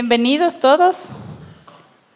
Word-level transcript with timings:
Bienvenidos 0.00 0.60
todos. 0.60 1.10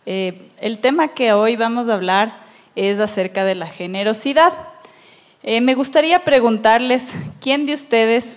Eh, 0.07 0.49
el 0.61 0.79
tema 0.79 1.09
que 1.09 1.33
hoy 1.33 1.57
vamos 1.57 1.89
a 1.89 1.95
hablar 1.95 2.37
es 2.77 3.01
acerca 3.01 3.45
de 3.45 3.57
la 3.57 3.67
generosidad. 3.67 4.53
Eh, 5.43 5.61
me 5.61 5.75
gustaría 5.75 6.23
preguntarles, 6.23 7.09
¿quién 7.41 7.67
de 7.67 7.75
ustedes 7.75 8.37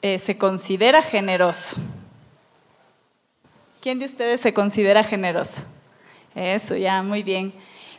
eh, 0.00 0.20
se 0.20 0.38
considera 0.38 1.02
generoso? 1.02 1.74
¿Quién 3.80 3.98
de 3.98 4.04
ustedes 4.04 4.40
se 4.40 4.54
considera 4.54 5.02
generoso? 5.02 5.64
Eso, 6.36 6.76
ya, 6.76 7.02
muy 7.02 7.24
bien. 7.24 7.52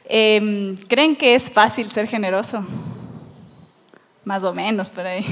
Em, 0.05 0.77
¿Creen 0.87 1.17
que 1.17 1.35
es 1.35 1.51
fácil 1.51 1.89
ser 1.91 2.07
generoso? 2.07 2.65
Más 4.23 4.45
o 4.45 4.53
menos, 4.53 4.89
por 4.89 5.05
ahí. 5.05 5.25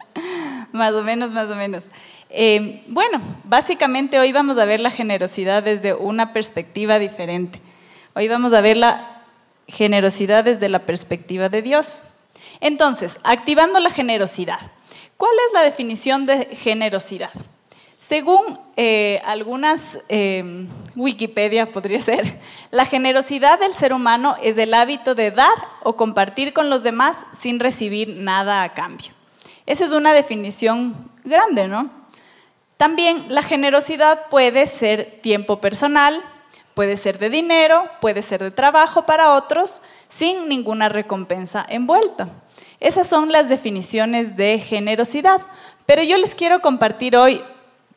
más 0.72 0.94
o 0.94 1.02
menos, 1.02 1.30
más 1.30 1.50
o 1.50 1.56
menos. 1.56 1.88
Em, 2.30 2.82
bueno, 2.88 3.20
básicamente 3.44 4.18
hoy 4.18 4.32
vamos 4.32 4.58
a 4.58 4.66
ver 4.66 4.80
la 4.80 4.90
generosidad 4.90 5.62
desde 5.62 5.94
una 5.94 6.32
perspectiva 6.32 6.98
diferente. 6.98 7.60
Hoy 8.14 8.28
vamos 8.28 8.52
a 8.52 8.60
ver 8.60 8.76
la 8.76 9.22
generosidad 9.66 10.44
desde 10.44 10.68
la 10.68 10.80
perspectiva 10.80 11.48
de 11.48 11.62
Dios. 11.62 12.02
Entonces, 12.60 13.18
activando 13.24 13.80
la 13.80 13.90
generosidad. 13.90 14.72
¿Cuál 15.16 15.32
es 15.46 15.52
la 15.54 15.62
definición 15.62 16.26
de 16.26 16.46
generosidad? 16.56 17.30
Según 17.96 18.60
eh, 18.76 19.20
algunas 19.24 19.98
eh, 20.08 20.66
Wikipedia 20.94 21.72
podría 21.72 22.00
ser, 22.00 22.38
la 22.70 22.84
generosidad 22.84 23.58
del 23.58 23.74
ser 23.74 23.92
humano 23.92 24.36
es 24.40 24.56
el 24.56 24.72
hábito 24.74 25.16
de 25.16 25.32
dar 25.32 25.56
o 25.82 25.96
compartir 25.96 26.52
con 26.52 26.70
los 26.70 26.84
demás 26.84 27.26
sin 27.36 27.58
recibir 27.58 28.08
nada 28.08 28.62
a 28.62 28.74
cambio. 28.74 29.10
Esa 29.66 29.84
es 29.84 29.92
una 29.92 30.12
definición 30.12 31.10
grande, 31.24 31.66
¿no? 31.66 31.97
También 32.78 33.26
la 33.28 33.42
generosidad 33.42 34.28
puede 34.30 34.68
ser 34.68 35.18
tiempo 35.20 35.60
personal, 35.60 36.22
puede 36.74 36.96
ser 36.96 37.18
de 37.18 37.28
dinero, 37.28 37.84
puede 38.00 38.22
ser 38.22 38.40
de 38.40 38.52
trabajo 38.52 39.04
para 39.04 39.34
otros, 39.34 39.82
sin 40.08 40.48
ninguna 40.48 40.88
recompensa 40.88 41.66
envuelta. 41.68 42.28
Esas 42.78 43.08
son 43.08 43.32
las 43.32 43.48
definiciones 43.48 44.36
de 44.36 44.60
generosidad. 44.60 45.40
Pero 45.86 46.04
yo 46.04 46.16
les 46.18 46.36
quiero 46.36 46.60
compartir 46.60 47.16
hoy 47.16 47.42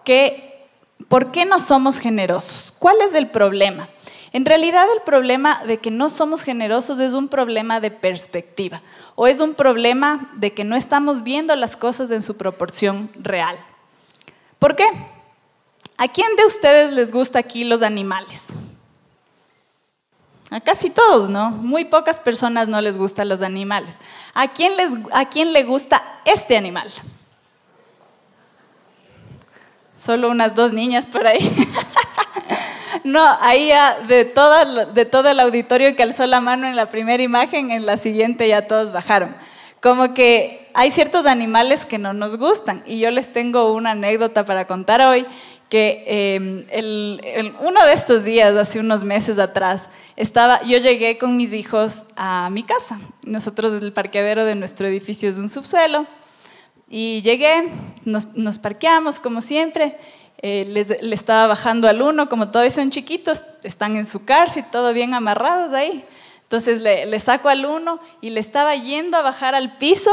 que, 0.04 0.66
¿por 1.08 1.32
qué 1.32 1.46
no 1.46 1.60
somos 1.60 2.00
generosos? 2.00 2.74
¿Cuál 2.80 3.02
es 3.02 3.14
el 3.14 3.28
problema? 3.28 3.88
En 4.34 4.46
realidad 4.46 4.88
el 4.96 5.04
problema 5.04 5.62
de 5.64 5.78
que 5.78 5.92
no 5.92 6.10
somos 6.10 6.42
generosos 6.42 7.00
es 7.00 7.14
un 7.14 7.28
problema 7.28 7.82
de 7.82 7.92
perspectiva 7.92 8.82
o 9.14 9.28
es 9.28 9.42
un 9.42 9.54
problema 9.54 10.32
de 10.38 10.54
que 10.54 10.64
no 10.64 10.76
estamos 10.76 11.22
viendo 11.22 11.56
las 11.56 11.76
cosas 11.76 12.10
en 12.10 12.24
su 12.24 12.36
proporción 12.36 13.12
real. 13.14 13.60
¿Por 14.62 14.76
qué? 14.76 14.86
¿A 15.98 16.08
quién 16.08 16.36
de 16.36 16.46
ustedes 16.46 16.92
les 16.92 17.12
gusta 17.12 17.40
aquí 17.40 17.64
los 17.64 17.82
animales? 17.82 18.50
A 20.52 20.62
casi 20.62 20.92
todos, 20.92 21.30
¿no? 21.30 21.50
Muy 21.50 21.86
pocas 21.86 22.20
personas 22.20 22.68
no 22.68 22.80
les 22.80 22.96
gustan 22.96 23.28
los 23.28 23.42
animales. 23.42 24.00
¿A 24.36 24.50
quién, 24.50 24.78
les, 24.78 24.92
a 25.14 25.26
quién 25.26 25.52
le 25.52 25.64
gusta 25.64 26.04
este 26.26 26.58
animal? 26.58 26.92
Solo 29.96 30.30
unas 30.30 30.54
dos 30.54 30.72
niñas 30.74 31.08
por 31.08 31.26
ahí. 31.26 31.68
no, 33.04 33.36
ahí 33.40 33.72
de, 34.08 34.26
de 34.94 35.06
todo 35.06 35.30
el 35.32 35.40
auditorio 35.40 35.96
que 35.96 36.04
alzó 36.04 36.28
la 36.28 36.40
mano 36.40 36.68
en 36.68 36.76
la 36.76 36.92
primera 36.92 37.24
imagen, 37.24 37.72
en 37.72 37.88
la 37.88 37.98
siguiente 37.98 38.48
ya 38.48 38.68
todos 38.68 38.92
bajaron. 38.92 39.36
Como 39.82 40.14
que 40.14 40.70
hay 40.74 40.92
ciertos 40.92 41.26
animales 41.26 41.86
que 41.86 41.98
no 41.98 42.14
nos 42.14 42.38
gustan. 42.38 42.84
Y 42.86 43.00
yo 43.00 43.10
les 43.12 43.34
tengo 43.34 43.74
una 43.74 43.92
anécdota 43.92 44.46
para 44.46 44.68
contar 44.68 45.02
hoy 45.02 45.26
que 45.70 46.04
em, 46.06 46.66
uno 47.62 47.86
de 47.86 47.94
estos 47.94 48.24
días, 48.24 48.56
hace 48.58 48.80
unos 48.80 49.04
meses 49.04 49.40
atrás, 49.40 49.88
estaba, 50.18 50.62
yo 50.64 50.78
llegué 50.78 51.18
con 51.18 51.38
mis 51.38 51.54
hijos 51.54 52.04
a 52.16 52.50
mi 52.52 52.64
casa. 52.64 53.00
Nosotros, 53.24 53.82
el 53.82 53.94
parqueadero 53.94 54.46
de 54.46 54.56
nuestro 54.56 54.86
edificio 54.86 55.30
es 55.30 55.38
un 55.38 55.50
subsuelo. 55.50 56.06
Y 56.90 57.22
llegué, 57.22 57.70
nos, 58.04 58.60
parqueamos 58.60 59.20
como 59.20 59.42
siempre. 59.42 59.98
Eh, 60.44 60.66
le 61.02 61.16
estaba 61.16 61.48
bajando 61.48 61.88
al 61.88 62.02
uno, 62.02 62.28
como 62.28 62.50
todavía 62.50 62.72
son 62.72 62.90
chiquitos, 62.90 63.44
están 63.64 63.96
en 63.96 64.06
su 64.06 64.26
cárcel, 64.26 64.66
todo 64.72 64.92
bien 64.92 65.14
amarrados 65.14 65.72
ahí. 65.72 66.04
Entonces 66.52 66.82
le, 66.82 67.06
le 67.06 67.18
saco 67.22 67.48
al 67.48 67.66
uno 67.66 68.02
y 68.20 68.30
le 68.30 68.42
estaba 68.42 68.76
yendo 68.76 69.16
a 69.16 69.22
bajar 69.22 69.56
al 69.56 69.78
piso 69.78 70.12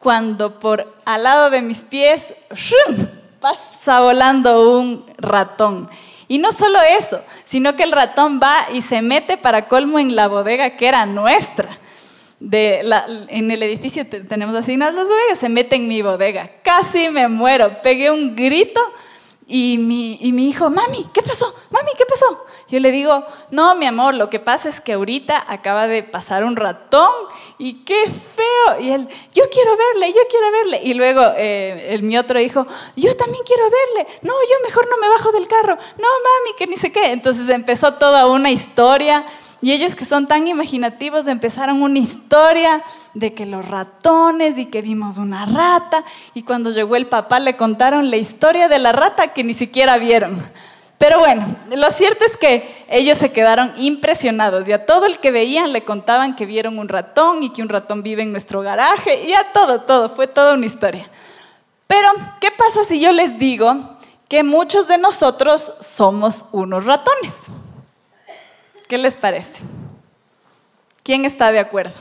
cuando 0.00 0.58
por 0.58 0.92
al 1.04 1.22
lado 1.22 1.48
de 1.48 1.62
mis 1.62 1.82
pies 1.82 2.34
¡shum! 2.52 3.06
pasa 3.40 4.00
volando 4.00 4.78
un 4.78 5.06
ratón. 5.16 5.88
Y 6.26 6.38
no 6.38 6.50
solo 6.50 6.80
eso, 6.98 7.20
sino 7.44 7.76
que 7.76 7.84
el 7.84 7.92
ratón 7.92 8.40
va 8.42 8.66
y 8.72 8.82
se 8.82 9.00
mete 9.00 9.36
para 9.36 9.68
colmo 9.68 10.00
en 10.00 10.16
la 10.16 10.26
bodega 10.26 10.76
que 10.76 10.88
era 10.88 11.06
nuestra. 11.06 11.78
De 12.40 12.80
en 13.28 13.52
el 13.52 13.62
edificio 13.62 14.04
tenemos 14.08 14.56
asignadas 14.56 14.92
las 14.92 15.06
bodegas, 15.06 15.38
se 15.38 15.48
mete 15.48 15.76
en 15.76 15.86
mi 15.86 16.02
bodega. 16.02 16.50
Casi 16.64 17.10
me 17.10 17.28
muero, 17.28 17.80
pegué 17.80 18.10
un 18.10 18.34
grito 18.34 18.80
y 19.46 19.78
mi, 19.78 20.18
y 20.20 20.32
mi 20.32 20.48
hijo, 20.48 20.68
mami, 20.68 21.06
¿qué 21.14 21.22
pasó? 21.22 21.54
Mami, 21.70 21.92
¿qué 21.96 22.04
pasó? 22.06 22.44
Yo 22.68 22.80
le 22.80 22.90
digo, 22.90 23.24
no, 23.52 23.76
mi 23.76 23.86
amor, 23.86 24.16
lo 24.16 24.28
que 24.28 24.40
pasa 24.40 24.68
es 24.68 24.80
que 24.80 24.94
ahorita 24.94 25.44
acaba 25.46 25.86
de 25.86 26.02
pasar 26.02 26.42
un 26.42 26.56
ratón 26.56 27.10
y 27.58 27.84
qué 27.84 28.06
feo. 28.06 28.80
Y 28.80 28.90
él, 28.90 29.08
yo 29.32 29.44
quiero 29.52 29.76
verle, 29.76 30.12
yo 30.12 30.22
quiero 30.28 30.50
verle. 30.50 30.80
Y 30.82 30.94
luego 30.94 31.22
eh, 31.36 31.94
el, 31.94 32.02
mi 32.02 32.18
otro 32.18 32.40
hijo, 32.40 32.66
yo 32.96 33.16
también 33.16 33.44
quiero 33.46 33.62
verle. 33.64 34.18
No, 34.22 34.32
yo 34.50 34.66
mejor 34.66 34.88
no 34.90 34.96
me 34.98 35.08
bajo 35.08 35.30
del 35.30 35.46
carro. 35.46 35.76
No, 35.76 36.08
mami, 36.08 36.56
que 36.58 36.66
ni 36.66 36.76
sé 36.76 36.90
qué. 36.90 37.12
Entonces 37.12 37.48
empezó 37.50 37.94
toda 37.94 38.26
una 38.26 38.50
historia. 38.50 39.24
Y 39.62 39.70
ellos 39.70 39.94
que 39.94 40.04
son 40.04 40.26
tan 40.26 40.48
imaginativos 40.48 41.28
empezaron 41.28 41.82
una 41.82 42.00
historia 42.00 42.82
de 43.14 43.32
que 43.32 43.46
los 43.46 43.66
ratones 43.66 44.58
y 44.58 44.66
que 44.66 44.82
vimos 44.82 45.18
una 45.18 45.46
rata. 45.46 46.04
Y 46.34 46.42
cuando 46.42 46.70
llegó 46.72 46.96
el 46.96 47.06
papá 47.06 47.38
le 47.38 47.56
contaron 47.56 48.10
la 48.10 48.16
historia 48.16 48.68
de 48.68 48.80
la 48.80 48.90
rata 48.90 49.32
que 49.32 49.44
ni 49.44 49.54
siquiera 49.54 49.98
vieron. 49.98 50.50
Pero 50.98 51.18
bueno, 51.18 51.56
lo 51.76 51.90
cierto 51.90 52.24
es 52.24 52.36
que 52.36 52.86
ellos 52.88 53.18
se 53.18 53.30
quedaron 53.30 53.74
impresionados 53.76 54.66
y 54.66 54.72
a 54.72 54.86
todo 54.86 55.04
el 55.04 55.18
que 55.18 55.30
veían 55.30 55.72
le 55.72 55.84
contaban 55.84 56.36
que 56.36 56.46
vieron 56.46 56.78
un 56.78 56.88
ratón 56.88 57.42
y 57.42 57.52
que 57.52 57.60
un 57.60 57.68
ratón 57.68 58.02
vive 58.02 58.22
en 58.22 58.32
nuestro 58.32 58.62
garaje 58.62 59.24
y 59.24 59.34
a 59.34 59.52
todo, 59.52 59.82
todo, 59.82 60.08
fue 60.08 60.26
toda 60.26 60.54
una 60.54 60.64
historia. 60.64 61.08
Pero, 61.86 62.08
¿qué 62.40 62.50
pasa 62.50 62.84
si 62.84 62.98
yo 62.98 63.12
les 63.12 63.38
digo 63.38 63.98
que 64.28 64.42
muchos 64.42 64.88
de 64.88 64.98
nosotros 64.98 65.72
somos 65.80 66.46
unos 66.52 66.84
ratones? 66.86 67.46
¿Qué 68.88 68.96
les 68.96 69.16
parece? 69.16 69.62
¿Quién 71.02 71.24
está 71.24 71.52
de 71.52 71.58
acuerdo? 71.58 71.94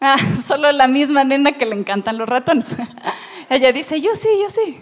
Ah, 0.00 0.16
solo 0.46 0.70
la 0.72 0.86
misma 0.86 1.24
nena 1.24 1.52
que 1.52 1.66
le 1.66 1.74
encantan 1.74 2.18
los 2.18 2.28
ratones. 2.28 2.76
Ella 3.50 3.72
dice, 3.72 4.00
yo 4.00 4.14
sí, 4.14 4.28
yo 4.42 4.50
sí. 4.50 4.80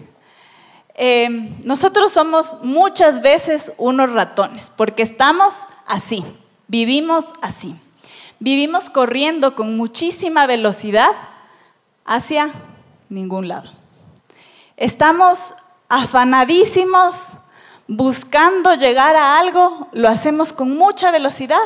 Em, 1.01 1.55
nosotros 1.63 2.11
somos 2.11 2.57
muchas 2.61 3.21
veces 3.21 3.71
unos 3.77 4.11
ratones, 4.11 4.69
porque 4.75 5.01
estamos 5.01 5.55
así, 5.87 6.25
vivimos 6.67 7.33
así. 7.41 7.73
Vivimos 8.39 8.89
corriendo 8.89 9.55
con 9.55 9.77
muchísima 9.77 10.45
velocidad 10.45 11.11
hacia 12.03 12.51
ningún 13.07 13.47
lado. 13.47 13.71
Estamos 14.75 15.55
afanadísimos 15.87 17.39
buscando 17.87 18.73
llegar 18.73 19.15
a 19.15 19.39
algo, 19.39 19.87
lo 19.93 20.09
hacemos 20.09 20.51
con 20.51 20.75
mucha 20.75 21.11
velocidad, 21.11 21.63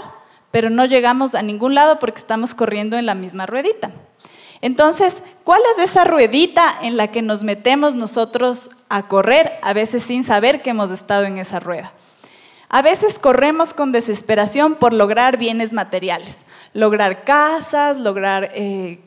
pero 0.51 0.69
no 0.69 0.85
llegamos 0.85 1.33
a 1.33 1.41
ningún 1.41 1.73
lado 1.73 1.97
porque 1.97 2.19
estamos 2.19 2.53
corriendo 2.53 2.97
en 2.97 3.07
la 3.07 3.15
misma 3.15 3.47
ruedita. 3.47 3.93
Entonces, 4.63 5.21
¿cuál 5.43 5.61
es 5.73 5.89
esa 5.89 6.05
ruedita 6.05 6.73
en 6.81 6.95
la 6.95 7.09
que 7.09 7.21
nos 7.21 7.43
metemos 7.43 7.95
nosotros 7.95 8.71
a 8.87 9.09
correr, 9.09 9.59
a 9.61 9.73
veces 9.73 10.03
sin 10.03 10.23
saber 10.23 10.61
que 10.61 10.69
hemos 10.69 10.89
estado 10.89 11.25
en 11.25 11.37
esa 11.37 11.59
rueda? 11.59 11.91
A 12.69 12.81
veces 12.81 13.19
corremos 13.19 13.73
con 13.73 13.91
desesperación 13.91 14.75
por 14.75 14.93
lograr 14.93 15.35
bienes 15.35 15.73
materiales, 15.73 16.45
lograr 16.71 17.25
casas, 17.25 17.99
lograr 17.99 18.51
eh, 18.53 19.01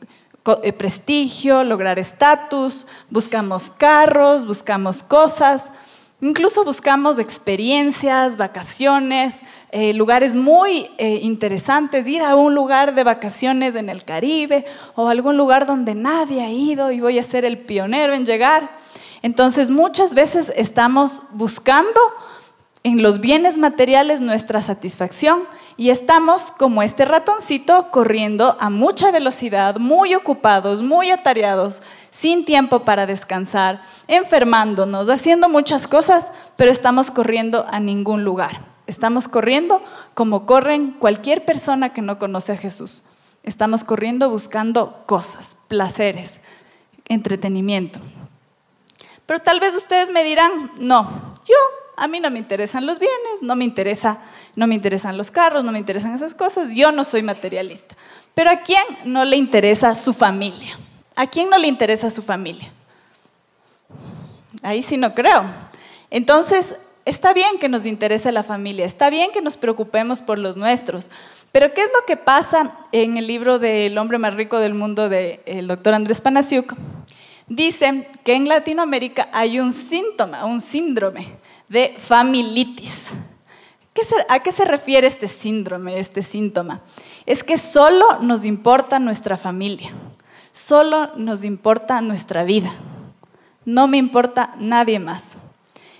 eh, 0.61 0.73
prestigio, 0.73 1.63
lograr 1.63 1.97
estatus, 1.97 2.85
buscamos 3.09 3.71
carros, 3.71 4.45
buscamos 4.45 5.01
cosas, 5.01 5.71
Incluso 6.19 6.63
buscamos 6.63 7.19
experiencias, 7.19 8.37
vacaciones, 8.37 9.35
eh, 9.71 9.93
lugares 9.93 10.33
muy 10.33 10.89
eh, 10.97 11.19
interesantes, 11.21 12.07
ir 12.07 12.23
a 12.23 12.35
un 12.35 12.55
lugar 12.55 12.95
de 12.95 13.03
vacaciones 13.03 13.75
en 13.75 13.87
el 13.87 14.03
Caribe 14.03 14.65
o 14.95 15.09
algún 15.09 15.37
lugar 15.37 15.67
donde 15.67 15.93
nadie 15.93 16.41
ha 16.43 16.49
ido 16.49 16.91
y 16.91 17.01
voy 17.01 17.19
a 17.19 17.23
ser 17.23 17.45
el 17.45 17.59
pionero 17.59 18.15
en 18.15 18.25
llegar. 18.25 18.71
Entonces 19.21 19.69
muchas 19.69 20.15
veces 20.15 20.51
estamos 20.55 21.21
buscando 21.33 21.99
en 22.81 23.03
los 23.03 23.19
bienes 23.21 23.59
materiales 23.59 24.19
nuestra 24.19 24.63
satisfacción 24.63 25.43
y 25.77 25.91
estamos 25.91 26.51
como 26.51 26.81
este 26.81 27.05
ratoncito 27.05 27.91
corriendo 27.91 28.57
a 28.59 28.71
mucha 28.71 29.11
velocidad, 29.11 29.77
muy 29.77 30.15
ocupados, 30.15 30.81
muy 30.81 31.11
atareados, 31.11 31.83
sin 32.09 32.45
tiempo 32.45 32.79
para 32.79 33.05
descansar, 33.05 33.83
enfermándonos, 34.07 35.07
haciendo 35.07 35.47
muchas 35.47 35.87
cosas, 35.87 36.31
pero 36.55 36.71
estamos 36.71 37.11
corriendo 37.11 37.65
a 37.69 37.79
ningún 37.79 38.23
lugar. 38.23 38.61
Estamos 38.87 39.27
corriendo 39.27 39.83
como 40.15 40.47
corren 40.47 40.93
cualquier 40.93 41.45
persona 41.45 41.93
que 41.93 42.01
no 42.01 42.17
conoce 42.17 42.53
a 42.53 42.57
Jesús. 42.57 43.03
Estamos 43.43 43.83
corriendo 43.83 44.31
buscando 44.31 45.03
cosas, 45.05 45.57
placeres, 45.67 46.39
entretenimiento. 47.07 47.99
Pero 49.27 49.41
tal 49.41 49.59
vez 49.59 49.75
ustedes 49.75 50.09
me 50.09 50.23
dirán, 50.23 50.71
no, 50.79 51.36
a 51.97 52.07
mí 52.07 52.19
no 52.19 52.29
me 52.29 52.37
interesan 52.37 52.85
los 52.85 52.99
bienes, 52.99 53.41
no 53.41 53.55
me, 53.55 53.65
interesa, 53.65 54.19
no 54.55 54.67
me 54.67 54.75
interesan 54.75 55.17
los 55.17 55.31
carros, 55.31 55.63
no 55.63 55.71
me 55.71 55.79
interesan 55.79 56.13
esas 56.13 56.35
cosas, 56.35 56.75
yo 56.75 56.91
no 56.91 57.03
soy 57.03 57.23
materialista. 57.23 57.95
Pero 58.35 58.51
¿a 58.51 58.57
quién 58.57 58.83
no 59.03 59.25
le 59.25 59.35
interesa 59.35 59.95
su 59.95 60.13
familia? 60.13 60.77
¿A 61.15 61.25
quién 61.25 61.49
no 61.49 61.57
le 61.57 61.67
interesa 61.67 62.11
su 62.11 62.21
familia? 62.21 62.71
Ahí 64.61 64.83
sí 64.83 64.95
no 64.95 65.15
creo. 65.15 65.43
Entonces, 66.11 66.75
está 67.03 67.33
bien 67.33 67.57
que 67.59 67.67
nos 67.67 67.87
interese 67.87 68.31
la 68.31 68.43
familia, 68.43 68.85
está 68.85 69.09
bien 69.09 69.31
que 69.31 69.41
nos 69.41 69.57
preocupemos 69.57 70.21
por 70.21 70.37
los 70.37 70.55
nuestros, 70.55 71.09
pero 71.51 71.73
¿qué 71.73 71.81
es 71.81 71.89
lo 71.99 72.05
que 72.05 72.15
pasa 72.15 72.77
en 72.91 73.17
el 73.17 73.25
libro 73.25 73.57
del 73.57 73.97
hombre 73.97 74.19
más 74.19 74.35
rico 74.35 74.59
del 74.59 74.75
mundo 74.75 75.09
del 75.09 75.67
doctor 75.67 75.95
Andrés 75.95 76.21
Panasiuk? 76.21 76.75
Dicen 77.47 78.07
que 78.23 78.35
en 78.35 78.47
Latinoamérica 78.47 79.29
hay 79.31 79.59
un 79.59 79.73
síntoma, 79.73 80.45
un 80.45 80.61
síndrome 80.61 81.37
de 81.69 81.95
familitis. 81.97 83.11
¿A 84.29 84.39
qué 84.39 84.51
se 84.51 84.65
refiere 84.65 85.07
este 85.07 85.27
síndrome, 85.27 85.99
este 85.99 86.21
síntoma? 86.21 86.81
Es 87.25 87.43
que 87.43 87.57
solo 87.57 88.19
nos 88.21 88.45
importa 88.45 88.99
nuestra 88.99 89.37
familia, 89.37 89.91
solo 90.53 91.15
nos 91.15 91.43
importa 91.43 91.99
nuestra 92.01 92.43
vida, 92.43 92.71
no 93.65 93.87
me 93.87 93.97
importa 93.97 94.53
nadie 94.59 94.99
más. 94.99 95.35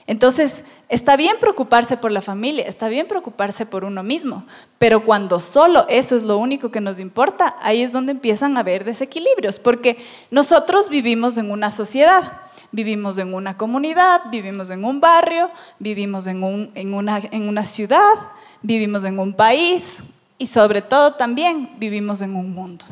Entonces, 0.05 0.63
Está 0.89 1.17
bien 1.17 1.35
preocuparse 1.41 1.97
por 1.97 2.13
la 2.13 2.21
familia, 2.21 2.65
está 2.65 2.87
bien 2.87 3.07
preocuparse 3.07 3.65
por 3.65 3.83
uno 3.83 4.03
mismo, 4.03 4.45
pero 4.77 5.03
cuando 5.03 5.41
solo 5.41 5.85
eso 5.89 6.15
es 6.15 6.23
lo 6.23 6.37
único 6.37 6.71
que 6.71 6.79
nos 6.79 6.97
importa, 6.99 7.57
ahí 7.61 7.83
es 7.83 7.91
donde 7.91 8.13
empiezan 8.13 8.55
a 8.55 8.61
haber 8.61 8.85
desequilibrios, 8.85 9.59
porque 9.59 9.97
nosotros 10.31 10.87
vivimos 10.87 11.37
en 11.37 11.51
una 11.51 11.71
sociedad, 11.71 12.39
vivimos 12.71 13.17
en 13.17 13.33
una 13.33 13.57
comunidad, 13.57 14.21
vivimos 14.29 14.69
en 14.69 14.85
un 14.85 14.99
barrio, 14.99 15.49
vivimos 15.79 16.27
en, 16.27 16.43
una, 16.43 17.19
en 17.19 17.49
una 17.49 17.65
ciudad, 17.65 18.15
vivimos 18.61 19.03
en 19.03 19.19
un 19.19 19.33
país 19.33 19.99
y 20.37 20.47
sobre 20.47 20.81
todo 20.81 21.13
también 21.13 21.71
vivimos 21.77 22.21
en 22.21 22.35
un 22.35 22.53
mundo. 22.53 22.85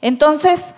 Entonces, 0.00 0.74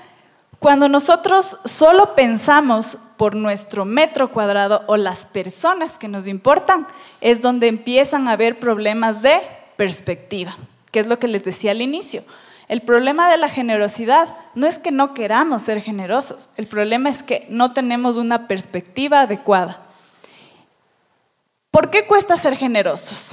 cuando 0.58 0.88
nosotros 0.88 1.58
solo 1.64 2.14
pensamos 2.14 2.96
por 3.16 3.34
nuestro 3.34 3.84
metro 3.84 4.30
cuadrado 4.30 4.84
o 4.86 4.96
las 4.96 5.26
personas 5.26 5.98
que 5.98 6.08
nos 6.08 6.26
importan, 6.26 6.86
es 7.20 7.40
donde 7.40 7.66
empiezan 7.66 8.28
a 8.28 8.32
haber 8.32 8.58
problemas 8.58 9.22
de 9.22 9.40
perspectiva, 9.76 10.56
que 10.90 11.00
es 11.00 11.06
lo 11.06 11.18
que 11.18 11.28
les 11.28 11.44
decía 11.44 11.72
al 11.72 11.82
inicio. 11.82 12.22
El 12.72 12.80
problema 12.80 13.28
de 13.28 13.36
la 13.36 13.50
generosidad 13.50 14.34
no 14.54 14.66
es 14.66 14.78
que 14.78 14.92
no 14.92 15.12
queramos 15.12 15.60
ser 15.60 15.82
generosos, 15.82 16.48
el 16.56 16.66
problema 16.66 17.10
es 17.10 17.22
que 17.22 17.46
no 17.50 17.74
tenemos 17.74 18.16
una 18.16 18.48
perspectiva 18.48 19.20
adecuada. 19.20 19.82
¿Por 21.70 21.90
qué 21.90 22.06
cuesta 22.06 22.38
ser 22.38 22.56
generosos? 22.56 23.32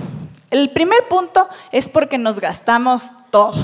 El 0.51 0.71
primer 0.71 1.07
punto 1.07 1.47
es 1.71 1.87
porque 1.87 2.17
nos 2.17 2.41
gastamos 2.41 3.11
todo. 3.29 3.55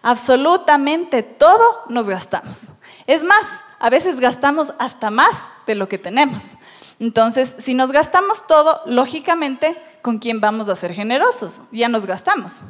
Absolutamente 0.00 1.22
todo 1.22 1.82
nos 1.90 2.08
gastamos. 2.08 2.68
Es 3.06 3.22
más, 3.22 3.44
a 3.78 3.90
veces 3.90 4.18
gastamos 4.18 4.72
hasta 4.78 5.10
más 5.10 5.36
de 5.66 5.74
lo 5.74 5.90
que 5.90 5.98
tenemos. 5.98 6.56
Entonces, 6.98 7.54
si 7.58 7.74
nos 7.74 7.92
gastamos 7.92 8.46
todo, 8.46 8.80
lógicamente, 8.86 9.76
¿con 10.00 10.16
quién 10.20 10.40
vamos 10.40 10.70
a 10.70 10.74
ser 10.74 10.94
generosos? 10.94 11.60
Ya 11.70 11.90
nos 11.90 12.06
gastamos. 12.06 12.62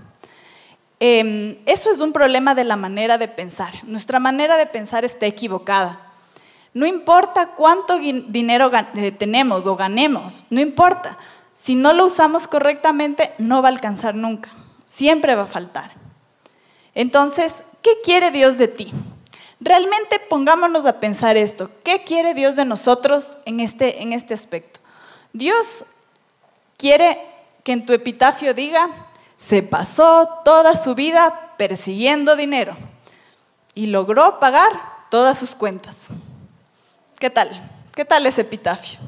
Em, 0.98 1.58
eso 1.66 1.90
es 1.90 2.00
un 2.00 2.12
problema 2.12 2.54
de 2.54 2.64
la 2.64 2.76
manera 2.76 3.18
de 3.18 3.28
pensar. 3.28 3.84
Nuestra 3.84 4.18
manera 4.18 4.56
de 4.56 4.66
pensar 4.66 5.04
está 5.04 5.26
equivocada. 5.26 6.00
No 6.72 6.86
importa 6.86 7.54
cuánto 7.56 7.98
dinero 7.98 8.70
eh, 8.94 9.12
tenemos 9.12 9.66
o 9.66 9.76
ganemos, 9.76 10.46
no 10.50 10.60
importa. 10.60 11.18
Si 11.54 11.74
no 11.74 11.92
lo 11.92 12.06
usamos 12.06 12.46
correctamente, 12.46 13.32
no 13.38 13.62
va 13.62 13.68
a 13.68 13.72
alcanzar 13.72 14.14
nunca. 14.14 14.50
Siempre 14.84 15.34
va 15.34 15.44
a 15.44 15.46
faltar. 15.46 15.92
Entonces, 16.94 17.64
¿qué 17.82 17.92
quiere 18.04 18.30
Dios 18.30 18.58
de 18.58 18.68
ti? 18.68 18.92
Realmente 19.58 20.20
pongámonos 20.28 20.84
a 20.84 21.00
pensar 21.00 21.36
esto. 21.36 21.70
¿Qué 21.82 22.04
quiere 22.04 22.34
Dios 22.34 22.56
de 22.56 22.66
nosotros 22.66 23.38
en 23.46 23.60
este, 23.60 24.02
en 24.02 24.12
este 24.12 24.34
aspecto? 24.34 24.80
Dios 25.32 25.84
quiere 26.76 27.18
que 27.64 27.72
en 27.72 27.86
tu 27.86 27.92
epitafio 27.94 28.52
diga, 28.52 29.05
se 29.36 29.62
pasó 29.62 30.28
toda 30.44 30.76
su 30.76 30.94
vida 30.94 31.52
persiguiendo 31.56 32.36
dinero 32.36 32.76
y 33.74 33.86
logró 33.86 34.38
pagar 34.40 34.70
todas 35.10 35.38
sus 35.38 35.54
cuentas. 35.54 36.08
¿Qué 37.18 37.30
tal? 37.30 37.70
¿Qué 37.94 38.04
tal 38.04 38.26
ese 38.26 38.42
epitafio? 38.42 38.98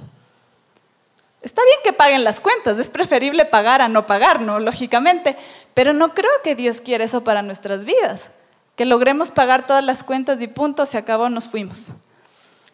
Está 1.40 1.62
bien 1.62 1.78
que 1.84 1.92
paguen 1.92 2.24
las 2.24 2.40
cuentas, 2.40 2.78
es 2.78 2.90
preferible 2.90 3.44
pagar 3.44 3.80
a 3.80 3.88
no 3.88 4.06
pagar, 4.06 4.40
¿no? 4.40 4.58
Lógicamente, 4.58 5.36
pero 5.72 5.92
no 5.92 6.12
creo 6.14 6.30
que 6.42 6.56
Dios 6.56 6.80
quiera 6.80 7.04
eso 7.04 7.22
para 7.22 7.42
nuestras 7.42 7.84
vidas, 7.84 8.30
que 8.76 8.84
logremos 8.84 9.30
pagar 9.30 9.66
todas 9.66 9.84
las 9.84 10.02
cuentas 10.02 10.42
y 10.42 10.48
punto, 10.48 10.84
se 10.84 10.98
acabó, 10.98 11.28
nos 11.28 11.46
fuimos. 11.46 11.92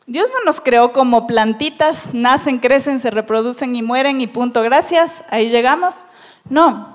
Dios 0.06 0.30
no 0.32 0.44
nos 0.44 0.60
creó 0.60 0.92
como 0.92 1.26
plantitas, 1.26 2.12
nacen, 2.14 2.58
crecen, 2.58 3.00
se 3.00 3.10
reproducen 3.10 3.74
y 3.76 3.82
mueren 3.82 4.20
y 4.20 4.26
punto, 4.26 4.62
gracias, 4.62 5.22
ahí 5.28 5.50
llegamos. 5.50 6.06
No, 6.48 6.93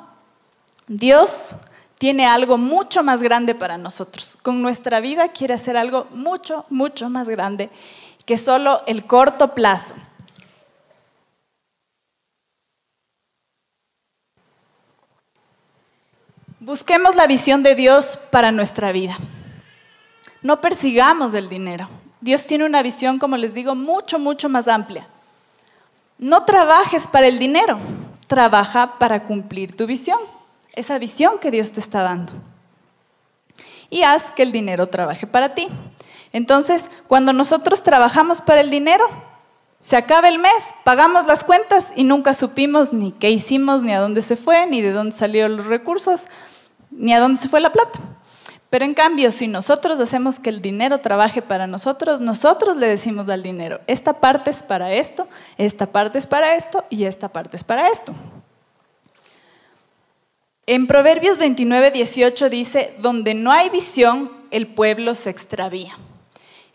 Dios 0.90 1.52
tiene 2.00 2.26
algo 2.26 2.58
mucho 2.58 3.04
más 3.04 3.22
grande 3.22 3.54
para 3.54 3.78
nosotros. 3.78 4.38
Con 4.42 4.64
nuestra 4.64 5.00
vida 5.00 5.30
quiere 5.30 5.54
hacer 5.54 5.78
algo 5.78 6.08
mucho, 6.12 6.66
mucho 6.72 7.12
más 7.12 7.30
grande 7.30 7.70
que 8.26 8.38
solo 8.38 8.82
el 8.88 9.06
corto 9.06 9.54
plazo. 9.54 9.94
Busquemos 16.60 17.16
la 17.16 17.28
visión 17.28 17.62
de 17.62 17.76
Dios 17.76 18.18
para 18.32 18.52
nuestra 18.52 18.92
vida. 18.92 19.18
No 20.42 20.62
persigamos 20.62 21.36
el 21.36 21.50
dinero. 21.50 21.88
Dios 22.19 22.48
tiene 22.48 22.66
una 22.66 22.81
visión, 22.81 23.19
como 23.19 23.38
les 23.38 23.54
digo, 23.54 23.76
mucho, 23.76 24.18
mucho 24.18 24.50
más 24.50 24.68
amplia. 24.68 25.08
No 26.18 26.46
trabajes 26.46 27.06
para 27.06 27.28
el 27.28 27.38
dinero, 27.38 27.78
trabaja 28.28 28.98
para 28.98 29.24
cumplir 29.24 29.78
tu 29.78 29.86
visión, 29.86 30.19
esa 30.73 30.97
visión 30.97 31.40
que 31.40 31.52
Dios 31.52 31.71
te 31.71 31.80
está 31.80 32.04
dando. 32.04 32.33
Y 33.90 34.04
haz 34.04 34.31
que 34.31 34.44
el 34.44 34.52
dinero 34.52 34.88
trabaje 34.88 35.28
para 35.28 35.56
ti. 35.56 35.68
Entonces, 36.31 36.90
cuando 37.07 37.33
nosotros 37.33 37.83
trabajamos 37.83 38.42
para 38.42 38.61
el 38.61 38.69
dinero, 38.69 39.04
se 39.80 39.95
acaba 39.95 40.28
el 40.28 40.40
mes, 40.40 40.73
pagamos 40.83 41.26
las 41.26 41.44
cuentas 41.44 41.92
y 41.95 42.04
nunca 42.04 42.33
supimos 42.33 42.92
ni 42.94 43.11
qué 43.14 43.31
hicimos, 43.31 43.81
ni 43.81 43.94
a 43.94 43.99
dónde 43.99 44.21
se 44.21 44.35
fue, 44.35 44.68
ni 44.68 44.81
de 44.81 44.92
dónde 44.92 45.16
salieron 45.16 45.57
los 45.57 45.66
recursos, 45.68 46.28
ni 46.92 47.14
a 47.14 47.19
dónde 47.19 47.40
se 47.40 47.47
fue 47.47 47.61
la 47.61 47.71
plata. 47.71 47.99
Pero 48.69 48.85
en 48.85 48.94
cambio, 48.94 49.31
si 49.31 49.47
nosotros 49.47 49.99
hacemos 49.99 50.38
que 50.40 50.49
el 50.49 50.61
dinero 50.61 50.99
trabaje 50.99 51.42
para 51.42 51.66
nosotros, 51.66 52.21
nosotros 52.21 52.78
le 52.78 52.88
decimos 52.88 53.28
al 53.30 53.42
dinero, 53.42 53.80
esta 53.88 54.14
parte 54.14 54.52
es 54.52 54.61
para 54.61 54.94
esto, 54.94 55.28
esta 55.57 55.88
parte 55.88 56.19
es 56.19 56.28
para 56.28 56.56
esto 56.56 56.83
y 56.90 57.06
esta 57.06 57.30
parte 57.30 57.57
es 57.57 57.64
para 57.64 57.90
esto. 57.90 58.14
En 60.71 60.85
Proverbios 60.85 61.40
29, 61.40 61.90
18 61.90 62.47
dice, 62.52 62.94
donde 62.99 63.33
no 63.33 63.52
hay 63.52 63.71
visión, 63.71 64.31
el 64.52 64.68
pueblo 64.68 65.16
se 65.16 65.31
extravía. 65.31 65.97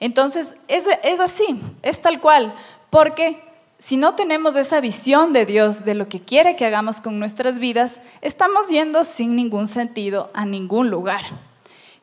Entonces, 0.01 0.57
es, 0.67 0.87
es 1.05 1.21
así, 1.21 1.61
es 1.81 2.03
tal 2.03 2.21
cual, 2.21 2.57
porque 2.91 3.41
si 3.79 3.97
no 3.97 4.17
tenemos 4.17 4.57
esa 4.57 4.81
visión 4.81 5.33
de 5.33 5.47
Dios, 5.47 5.85
de 5.85 5.95
lo 5.95 6.09
que 6.09 6.19
quiere 6.19 6.57
que 6.57 6.67
hagamos 6.67 6.99
con 6.99 7.21
nuestras 7.21 7.61
vidas, 7.61 8.01
estamos 8.21 8.69
yendo 8.69 9.05
sin 9.05 9.37
ningún 9.37 9.69
sentido 9.69 10.29
a 10.35 10.45
ningún 10.45 10.91
lugar. 10.91 11.23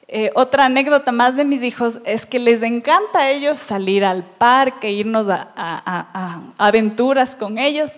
Eh, 0.07 0.31
otra 0.33 0.67
anécdota 0.67 1.11
más 1.11 1.35
de 1.35 1.43
mis 1.43 1.61
hijos 1.61 1.99
es 2.05 2.25
que 2.25 2.39
les 2.39 2.63
encanta 2.63 3.19
a 3.19 3.31
ellos 3.31 3.59
salir 3.59 4.05
al 4.05 4.23
parque, 4.23 4.91
irnos 4.91 5.27
a, 5.29 6.41
aventuras 6.57 7.35
con 7.35 7.57
ellos. 7.57 7.95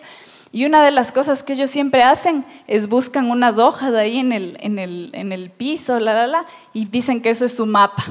Y 0.53 0.67
una 0.67 0.85
de 0.85 0.91
las 0.91 1.11
cosas 1.11 1.41
que 1.41 1.53
ellos 1.53 1.71
siempre 1.71 2.03
hacen 2.03 2.45
es 2.67 2.87
buscan 2.87 3.31
unas 3.31 3.57
hojas 3.57 3.91
ahí 3.95 4.19
en 4.19 4.31
el, 4.31 4.55
en 4.61 4.77
el, 4.77 5.09
en 5.13 5.31
el 5.31 5.49
piso, 5.49 5.99
la, 5.99 6.13
la, 6.13 6.27
la, 6.27 6.45
y 6.73 6.85
dicen 6.85 7.23
que 7.23 7.31
eso 7.31 7.43
es 7.43 7.55
su 7.55 7.65
mapa. 7.65 8.05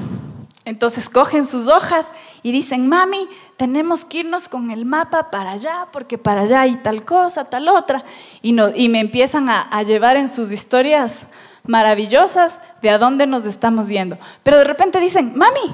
Entonces 0.65 1.07
cogen 1.07 1.45
sus 1.45 1.69
hojas 1.69 2.11
y 2.41 2.51
dicen, 2.51 2.89
mami, 2.89 3.29
tenemos 3.55 4.03
que 4.03 4.19
irnos 4.19 4.49
con 4.49 4.71
el 4.71 4.83
mapa 4.83 5.31
para 5.31 5.51
allá, 5.51 5.87
porque 5.93 6.17
para 6.17 6.41
allá 6.41 6.59
hay 6.59 6.75
tal 6.75 7.05
cosa, 7.05 7.45
tal 7.45 7.69
otra. 7.69 8.03
Y, 8.41 8.51
me 8.51 8.99
empiezan 8.99 9.47
a, 9.47 9.61
a 9.61 9.81
llevar 9.83 10.17
en 10.17 10.27
sus 10.27 10.51
historias 10.51 11.25
maravillosas 11.65 12.59
de 12.81 12.89
a 12.89 12.97
dónde 12.97 13.25
nos 13.25 13.45
estamos 13.45 13.87
yendo. 13.87 14.17
Pero 14.43 14.57
de 14.57 14.65
repente 14.65 14.99
dicen, 14.99 15.31
mami, 15.33 15.73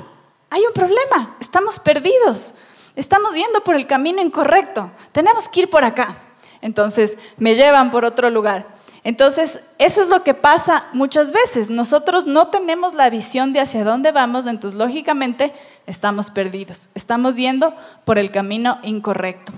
hay 0.52 0.62
un 0.68 0.74
problema, 0.74 1.36
estamos 1.40 1.80
perdidos, 1.80 2.54
estamos 2.96 3.34
yendo 3.34 3.62
por 3.64 3.76
el 3.76 3.88
camino 3.88 4.22
incorrecto, 4.22 4.92
tenemos 5.12 5.50
que 5.50 5.62
ir 5.62 5.70
por 5.72 5.84
acá. 5.84 6.29
Entonces 6.62 7.18
me 7.38 7.56
llevan 7.56 7.92
por 7.92 8.06
otro 8.06 8.30
lugar. 8.30 8.68
Entonces, 9.04 9.60
eso 9.78 10.02
es 10.02 10.10
lo 10.10 10.24
que 10.24 10.34
pasa 10.34 10.88
muchas 10.94 11.32
veces. 11.32 11.70
Nosotros 11.70 12.26
no 12.26 12.50
tenemos 12.50 12.94
la 12.94 13.10
visión 13.10 13.54
de 13.54 13.62
hacia 13.62 13.84
dónde 13.84 14.12
vamos, 14.12 14.46
entonces 14.46 14.78
lógicamente 14.78 15.54
estamos 15.88 16.30
perdidos. 16.30 16.90
Estamos 16.96 17.38
yendo 17.38 17.74
por 18.04 18.18
el 18.18 18.32
camino 18.32 18.80
incorrecto. 18.84 19.54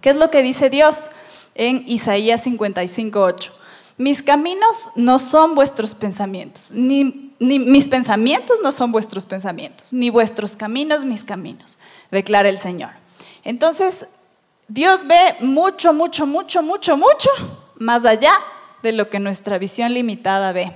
¿Qué 0.00 0.10
es 0.10 0.16
lo 0.16 0.30
que 0.30 0.42
dice 0.42 0.70
Dios 0.70 1.10
en 1.54 1.84
Isaías 1.88 2.46
55:8? 2.46 3.52
Mis 3.98 4.22
caminos 4.22 4.90
no 4.94 5.18
son 5.18 5.54
vuestros 5.54 5.94
pensamientos, 5.94 6.70
ni, 6.70 7.32
mis 7.38 7.88
pensamientos 7.88 8.60
no 8.62 8.70
son 8.70 8.92
vuestros 8.92 9.24
pensamientos, 9.24 9.92
ni 9.92 10.10
vuestros 10.10 10.54
caminos 10.54 11.04
mis 11.04 11.24
caminos, 11.24 11.78
declara 12.10 12.50
el 12.50 12.58
Señor. 12.58 12.90
Entonces, 13.42 14.06
Dios 14.68 15.06
ve 15.06 15.36
mucho, 15.40 15.92
mucho, 15.92 16.26
mucho, 16.26 16.62
mucho, 16.62 16.96
mucho 16.96 17.30
más 17.76 18.04
allá 18.04 18.32
de 18.82 18.92
lo 18.92 19.08
que 19.08 19.20
nuestra 19.20 19.58
visión 19.58 19.94
limitada 19.94 20.52
ve. 20.52 20.72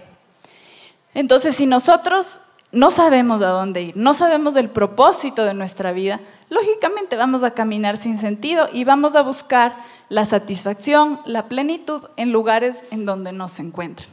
Entonces, 1.12 1.56
si 1.56 1.66
nosotros 1.66 2.40
no 2.72 2.90
sabemos 2.90 3.42
a 3.42 3.48
dónde 3.48 3.82
ir, 3.82 3.96
no 3.96 4.14
sabemos 4.14 4.54
el 4.54 4.68
propósito 4.68 5.44
de 5.44 5.54
nuestra 5.54 5.92
vida, 5.92 6.20
lógicamente 6.48 7.16
vamos 7.16 7.42
a 7.42 7.52
caminar 7.52 7.96
sin 7.96 8.18
sentido 8.18 8.68
y 8.72 8.84
vamos 8.84 9.16
a 9.16 9.22
buscar 9.22 9.76
la 10.08 10.24
satisfacción, 10.24 11.20
la 11.24 11.48
plenitud 11.48 12.02
en 12.16 12.30
lugares 12.30 12.84
en 12.92 13.06
donde 13.06 13.32
no 13.32 13.48
se 13.48 13.62
encuentran. 13.62 14.08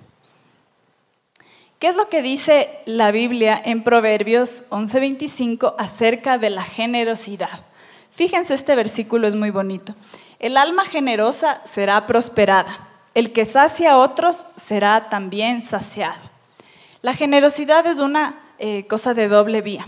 ¿Qué 1.77 1.87
es 1.87 1.95
lo 1.95 2.09
que 2.09 2.23
dice 2.23 2.79
la 2.85 3.11
Biblia 3.11 3.61
en 3.63 3.83
Proverbios 3.83 4.63
11:25 4.71 5.75
acerca 5.77 6.39
de 6.39 6.49
la 6.49 6.63
generosidad? 6.63 7.61
Fíjense, 8.17 8.55
este 8.55 8.75
versículo 8.75 9.27
es 9.27 9.35
muy 9.35 9.51
bonito. 9.51 9.93
El 10.39 10.57
alma 10.57 10.85
generosa 10.85 11.61
será 11.65 12.07
prosperada. 12.07 12.87
El 13.13 13.31
que 13.31 13.45
sacia 13.45 13.91
a 13.91 13.97
otros 13.99 14.47
será 14.55 15.11
también 15.11 15.61
saciado. 15.61 16.17
La 17.03 17.13
generosidad 17.13 17.85
es 17.85 17.99
una 17.99 18.39
eh, 18.57 18.87
cosa 18.87 19.13
de 19.13 19.27
doble 19.27 19.61
vía. 19.61 19.85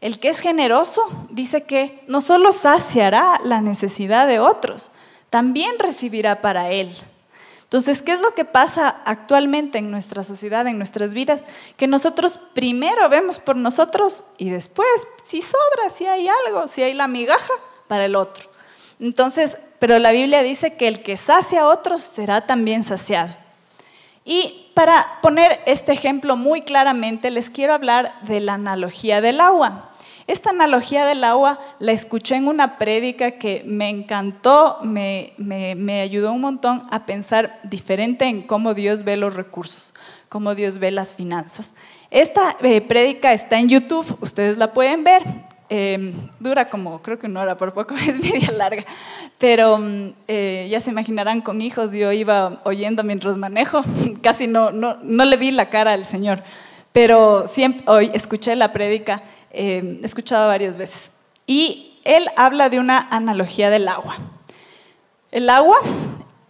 El 0.00 0.20
que 0.20 0.28
es 0.28 0.38
generoso 0.38 1.02
dice 1.30 1.64
que 1.64 2.04
no 2.06 2.20
solo 2.20 2.52
saciará 2.52 3.40
la 3.42 3.60
necesidad 3.60 4.28
de 4.28 4.38
otros, 4.38 4.92
también 5.28 5.76
recibirá 5.80 6.42
para 6.42 6.70
él. 6.70 6.96
Entonces, 7.76 8.00
¿qué 8.00 8.12
es 8.12 8.20
lo 8.20 8.32
que 8.32 8.46
pasa 8.46 9.02
actualmente 9.04 9.76
en 9.76 9.90
nuestra 9.90 10.24
sociedad, 10.24 10.66
en 10.66 10.78
nuestras 10.78 11.12
vidas? 11.12 11.44
Que 11.76 11.86
nosotros 11.86 12.40
primero 12.54 13.06
vemos 13.10 13.38
por 13.38 13.54
nosotros 13.54 14.24
y 14.38 14.48
después, 14.48 14.88
si 15.24 15.42
sobra, 15.42 15.90
si 15.90 16.06
hay 16.06 16.26
algo, 16.46 16.68
si 16.68 16.82
hay 16.82 16.94
la 16.94 17.06
migaja, 17.06 17.52
para 17.86 18.06
el 18.06 18.16
otro. 18.16 18.48
Entonces, 18.98 19.58
pero 19.78 19.98
la 19.98 20.12
Biblia 20.12 20.42
dice 20.42 20.78
que 20.78 20.88
el 20.88 21.02
que 21.02 21.18
sacia 21.18 21.60
a 21.60 21.68
otros 21.68 22.02
será 22.02 22.46
también 22.46 22.82
saciado. 22.82 23.36
Y 24.24 24.70
para 24.72 25.18
poner 25.20 25.60
este 25.66 25.92
ejemplo 25.92 26.34
muy 26.34 26.62
claramente, 26.62 27.30
les 27.30 27.50
quiero 27.50 27.74
hablar 27.74 28.14
de 28.22 28.40
la 28.40 28.54
analogía 28.54 29.20
del 29.20 29.38
agua. 29.38 29.90
Esta 30.26 30.50
analogía 30.50 31.06
del 31.06 31.22
agua 31.22 31.60
la 31.78 31.92
escuché 31.92 32.34
en 32.34 32.48
una 32.48 32.78
prédica 32.78 33.32
que 33.32 33.62
me 33.64 33.88
encantó, 33.88 34.80
me, 34.82 35.34
me, 35.38 36.00
ayudó 36.00 36.32
un 36.32 36.40
montón 36.40 36.82
a 36.90 37.06
pensar 37.06 37.60
diferente 37.62 38.24
en 38.24 38.42
cómo 38.42 38.74
Dios 38.74 39.04
ve 39.04 39.16
los 39.16 39.34
recursos, 39.34 39.94
cómo 40.28 40.56
Dios 40.56 40.78
ve 40.78 40.90
las 40.90 41.14
finanzas. 41.14 41.74
Esta 42.10 42.56
eh, 42.60 42.80
prédica 42.80 43.32
está 43.32 43.60
en 43.60 43.68
YouTube, 43.68 44.18
ustedes 44.20 44.56
la 44.58 44.72
pueden 44.72 45.04
ver. 45.04 45.22
Em, 45.68 46.12
dura 46.38 46.68
como, 46.68 47.02
creo 47.02 47.18
que 47.18 47.26
una 47.26 47.42
hora, 47.42 47.56
por 47.56 47.72
poco 47.72 47.94
es 48.08 48.20
media 48.20 48.50
larga, 48.50 48.84
pero 49.38 49.78
mm, 49.78 50.12
eh, 50.26 50.68
ya 50.70 50.80
se 50.80 50.90
imaginarán 50.90 51.40
con 51.40 51.60
hijos, 51.60 51.92
yo 51.92 52.10
iba 52.10 52.60
oyendo 52.64 53.04
mientras 53.04 53.36
manejo, 53.36 53.82
casi 54.22 54.48
no, 54.48 54.72
no, 54.72 54.96
no 55.02 55.24
le 55.24 55.36
vi 55.36 55.52
la 55.52 55.68
cara 55.68 55.92
al 55.92 56.04
Señor, 56.04 56.42
pero 56.92 57.46
siempre 57.48 57.84
hoy 57.88 58.10
escuché 58.14 58.54
la 58.54 58.72
prédica, 58.72 59.22
eh, 59.56 59.98
he 60.02 60.04
escuchado 60.04 60.48
varias 60.48 60.76
veces, 60.76 61.10
y 61.46 61.98
él 62.04 62.28
habla 62.36 62.68
de 62.68 62.78
una 62.78 63.08
analogía 63.10 63.70
del 63.70 63.88
agua. 63.88 64.16
El 65.32 65.50
agua, 65.50 65.78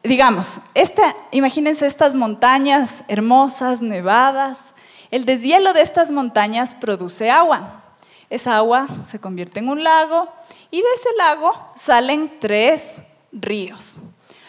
digamos, 0.02 0.60
esta, 0.74 1.16
imagínense 1.30 1.86
estas 1.86 2.14
montañas 2.14 3.04
hermosas, 3.08 3.80
nevadas, 3.80 4.74
el 5.10 5.24
deshielo 5.24 5.72
de 5.72 5.82
estas 5.82 6.10
montañas 6.10 6.74
produce 6.74 7.30
agua. 7.30 7.82
Esa 8.28 8.56
agua 8.56 8.88
se 9.04 9.20
convierte 9.20 9.60
en 9.60 9.68
un 9.68 9.84
lago 9.84 10.28
y 10.70 10.78
de 10.78 10.88
ese 10.96 11.08
lago 11.16 11.52
salen 11.76 12.38
tres 12.40 13.00
ríos. 13.32 14.00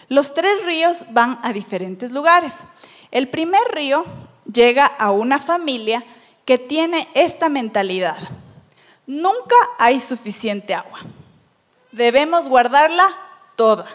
Los 0.09 0.33
tres 0.33 0.65
ríos 0.65 1.05
van 1.11 1.39
a 1.43 1.53
diferentes 1.53 2.11
lugares. 2.11 2.55
El 3.11 3.29
primer 3.29 3.61
río 3.71 4.03
llega 4.51 4.85
a 4.85 5.11
una 5.11 5.39
familia 5.39 6.03
que 6.45 6.57
tiene 6.57 7.07
esta 7.13 7.49
mentalidad. 7.49 8.17
Nunca 9.07 9.55
hay 9.79 9.99
suficiente 10.01 10.75
agua. 10.75 10.99
Debemos 11.91 12.49
guardarla 12.49 13.07
toda. 13.55 13.87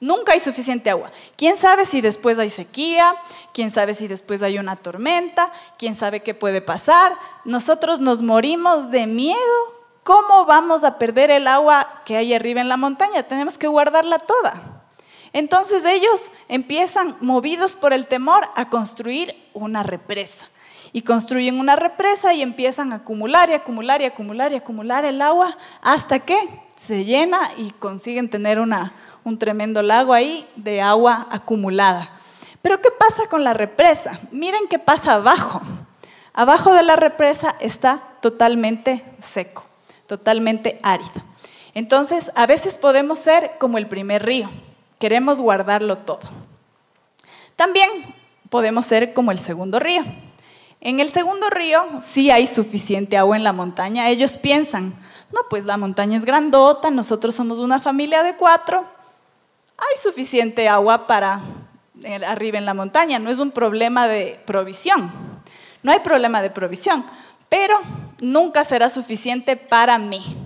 Nunca 0.00 0.32
hay 0.32 0.40
suficiente 0.40 0.90
agua. 0.90 1.12
¿Quién 1.36 1.56
sabe 1.56 1.84
si 1.84 2.00
después 2.00 2.38
hay 2.38 2.50
sequía? 2.50 3.14
¿Quién 3.52 3.70
sabe 3.70 3.94
si 3.94 4.08
después 4.08 4.42
hay 4.42 4.58
una 4.58 4.74
tormenta? 4.74 5.52
¿Quién 5.78 5.94
sabe 5.94 6.22
qué 6.22 6.34
puede 6.34 6.60
pasar? 6.60 7.12
Nosotros 7.44 8.00
nos 8.00 8.22
morimos 8.22 8.90
de 8.90 9.06
miedo. 9.06 9.38
¿Cómo 10.02 10.46
vamos 10.46 10.82
a 10.82 10.98
perder 10.98 11.30
el 11.30 11.46
agua 11.46 12.02
que 12.04 12.16
hay 12.16 12.34
arriba 12.34 12.60
en 12.60 12.68
la 12.68 12.76
montaña? 12.76 13.22
Tenemos 13.22 13.58
que 13.58 13.68
guardarla 13.68 14.18
toda. 14.18 14.82
Entonces 15.32 15.84
ellos 15.84 16.32
empiezan, 16.48 17.16
movidos 17.20 17.76
por 17.76 17.92
el 17.92 18.06
temor, 18.06 18.48
a 18.56 18.70
construir 18.70 19.36
una 19.54 19.82
represa. 19.82 20.48
Y 20.92 21.02
construyen 21.02 21.58
una 21.58 21.76
represa 21.76 22.34
y 22.34 22.42
empiezan 22.42 22.92
a 22.92 22.96
acumular 22.96 23.48
y 23.48 23.54
acumular 23.54 24.02
y 24.02 24.04
acumular 24.04 24.52
y 24.52 24.56
acumular 24.56 25.04
el 25.04 25.22
agua 25.22 25.56
hasta 25.80 26.20
que 26.20 26.38
se 26.76 27.04
llena 27.04 27.50
y 27.56 27.70
consiguen 27.70 28.28
tener 28.28 28.60
una, 28.60 28.92
un 29.24 29.38
tremendo 29.38 29.82
lago 29.82 30.12
ahí 30.12 30.46
de 30.56 30.82
agua 30.82 31.26
acumulada. 31.30 32.10
Pero 32.60 32.80
¿qué 32.80 32.90
pasa 32.90 33.28
con 33.28 33.42
la 33.42 33.54
represa? 33.54 34.20
Miren 34.30 34.68
qué 34.68 34.78
pasa 34.78 35.14
abajo. 35.14 35.62
Abajo 36.34 36.72
de 36.74 36.82
la 36.82 36.96
represa 36.96 37.56
está 37.60 38.02
totalmente 38.20 39.04
seco, 39.18 39.64
totalmente 40.06 40.78
árido. 40.82 41.22
Entonces, 41.74 42.30
a 42.34 42.46
veces 42.46 42.78
podemos 42.78 43.18
ser 43.18 43.52
como 43.58 43.78
el 43.78 43.86
primer 43.86 44.24
río, 44.24 44.48
queremos 44.98 45.40
guardarlo 45.40 45.98
todo. 45.98 46.20
También 47.56 48.14
podemos 48.50 48.84
ser 48.86 49.12
como 49.14 49.30
el 49.30 49.38
segundo 49.38 49.78
río. 49.78 50.04
En 50.84 50.98
el 50.98 51.10
segundo 51.10 51.48
río 51.48 51.80
sí 52.00 52.32
hay 52.32 52.48
suficiente 52.48 53.16
agua 53.16 53.36
en 53.36 53.44
la 53.44 53.52
montaña. 53.52 54.08
Ellos 54.08 54.36
piensan, 54.36 54.92
no, 55.30 55.42
pues 55.48 55.64
la 55.64 55.76
montaña 55.76 56.18
es 56.18 56.24
grandota, 56.24 56.90
nosotros 56.90 57.36
somos 57.36 57.60
una 57.60 57.80
familia 57.80 58.24
de 58.24 58.34
cuatro, 58.34 58.84
hay 59.78 59.96
suficiente 60.02 60.68
agua 60.68 61.06
para 61.06 61.40
eh, 62.02 62.16
arriba 62.26 62.58
en 62.58 62.64
la 62.64 62.74
montaña, 62.74 63.20
no 63.20 63.30
es 63.30 63.38
un 63.38 63.52
problema 63.52 64.08
de 64.08 64.40
provisión, 64.44 65.12
no 65.84 65.92
hay 65.92 66.00
problema 66.00 66.42
de 66.42 66.50
provisión, 66.50 67.04
pero 67.48 67.80
nunca 68.20 68.64
será 68.64 68.88
suficiente 68.88 69.56
para 69.56 69.98
mí. 69.98 70.36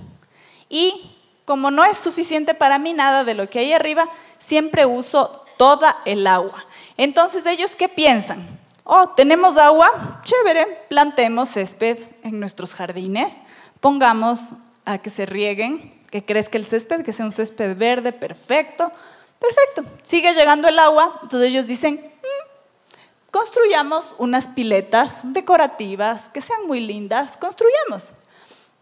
Y 0.68 1.12
como 1.46 1.70
no 1.70 1.82
es 1.82 1.96
suficiente 1.96 2.52
para 2.52 2.78
mí 2.78 2.92
nada 2.92 3.24
de 3.24 3.32
lo 3.32 3.48
que 3.48 3.60
hay 3.60 3.72
arriba, 3.72 4.06
siempre 4.36 4.84
uso 4.84 5.44
toda 5.56 5.96
el 6.04 6.26
agua. 6.26 6.66
Entonces 6.98 7.46
ellos, 7.46 7.74
¿qué 7.74 7.88
piensan? 7.88 8.65
Oh, 8.88 9.08
tenemos 9.10 9.58
agua, 9.58 10.20
chévere, 10.22 10.84
plantemos 10.88 11.50
césped 11.50 11.98
en 12.22 12.38
nuestros 12.38 12.72
jardines, 12.72 13.34
pongamos 13.80 14.52
a 14.84 14.98
que 14.98 15.10
se 15.10 15.26
rieguen, 15.26 16.00
que 16.10 16.24
crezca 16.24 16.56
el 16.56 16.64
césped, 16.64 17.04
que 17.04 17.12
sea 17.12 17.26
un 17.26 17.32
césped 17.32 17.76
verde, 17.76 18.12
perfecto, 18.12 18.92
Perfecto, 19.38 19.84
sigue 20.02 20.32
llegando 20.32 20.68
el 20.68 20.78
agua, 20.78 21.18
entonces 21.22 21.50
ellos 21.50 21.66
dicen, 21.66 21.94
mm, 21.96 23.30
construyamos 23.30 24.14
unas 24.18 24.48
piletas 24.48 25.20
decorativas 25.24 26.28
que 26.30 26.40
sean 26.40 26.66
muy 26.66 26.80
lindas, 26.80 27.36
construyamos. 27.36 28.14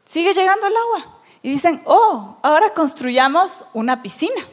Sigue 0.04 0.32
llegando 0.32 0.66
el 0.66 0.76
agua. 0.76 1.18
Y 1.42 1.50
dicen, 1.50 1.82
oh, 1.84 2.36
ahora 2.42 2.72
construyamos 2.72 3.64
una 3.74 4.00
piscina. 4.00 4.46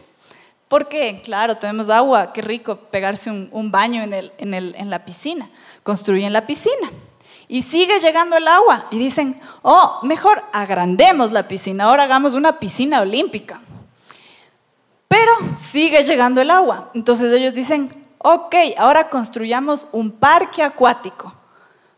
Porque, 0.71 1.19
claro, 1.21 1.57
tenemos 1.57 1.89
agua, 1.89 2.31
qué 2.31 2.41
rico 2.41 2.77
pegarse 2.77 3.29
un, 3.29 3.71
baño 3.71 4.03
en, 4.03 4.53
en 4.53 4.89
la 4.89 5.03
piscina. 5.03 5.49
Construyen 5.83 6.31
la 6.31 6.47
piscina. 6.47 6.89
y 7.49 7.63
sigue 7.63 7.99
llegando 7.99 8.37
el 8.37 8.47
agua. 8.47 8.85
Y 8.89 8.97
dicen, 8.97 9.41
oh, 9.63 9.99
mejor 10.03 10.41
agrandemos 10.53 11.33
la 11.33 11.45
piscina, 11.45 11.83
ahora 11.83 12.03
hagamos 12.03 12.35
una 12.35 12.57
piscina 12.57 13.01
olímpica. 13.01 13.59
Pero 15.09 15.33
sigue 15.57 16.05
llegando 16.05 16.39
el 16.39 16.49
agua. 16.49 16.89
Entonces 16.93 17.33
ellos 17.33 17.53
dicen, 17.53 17.93
ok, 18.19 18.55
ahora 18.77 19.09
construyamos 19.09 19.89
un 19.91 20.09
parque 20.09 20.63
acuático. 20.63 21.33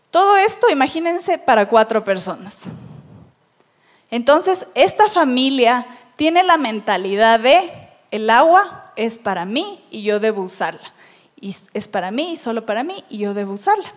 Todo 0.10 0.36
esto, 0.36 0.68
imagínense, 0.72 1.38
para 1.38 1.68
cuatro 1.68 2.04
personas. 2.04 2.62
Entonces, 4.10 4.66
esta 4.74 5.12
familia 5.12 5.86
tiene 6.16 6.42
la 6.42 6.58
mentalidad 6.58 7.40
de, 7.40 7.83
el 8.14 8.30
agua 8.30 8.92
es 8.96 9.18
para 9.18 9.44
mí 9.44 9.84
y 9.90 10.04
yo 10.04 10.20
debo 10.20 10.44
usarla. 10.44 10.94
Y 11.42 11.56
es 11.74 11.88
para 11.88 12.12
mí 12.12 12.34
y 12.34 12.36
solo 12.36 12.64
para 12.64 12.84
mí 12.84 13.04
y 13.10 13.18
yo 13.18 13.34
debo 13.34 13.54
usarla. 13.54 13.92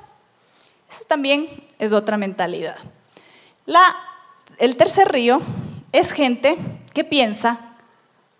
Esa 0.90 1.04
también 1.04 1.46
es 1.78 1.92
otra 1.92 2.16
mentalidad. 2.16 2.78
el 4.56 4.76
tercer 4.76 5.12
río 5.12 5.42
es 5.92 6.12
gente 6.12 6.56
que 6.94 7.04
piensa 7.04 7.58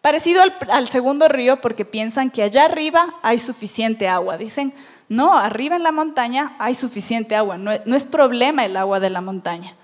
parecido 0.00 0.42
al, 0.70 0.88
segundo 0.88 1.28
río 1.28 1.60
porque 1.60 1.84
piensan 1.84 2.30
que 2.30 2.42
allá 2.42 2.64
arriba 2.64 3.14
hay 3.22 3.38
suficiente 3.38 4.08
agua. 4.08 4.38
Dicen, 4.38 4.72
no, 5.10 5.36
arriba 5.36 5.76
en 5.76 5.82
la 5.82 5.92
montaña 5.92 6.56
hay 6.58 6.74
suficiente 6.74 7.36
agua, 7.36 7.58
no 7.58 7.96
es 7.96 8.06
problema 8.06 8.64
el 8.64 8.78
agua 8.78 8.98
de 8.98 9.10
la 9.10 9.20
montaña. 9.20 9.76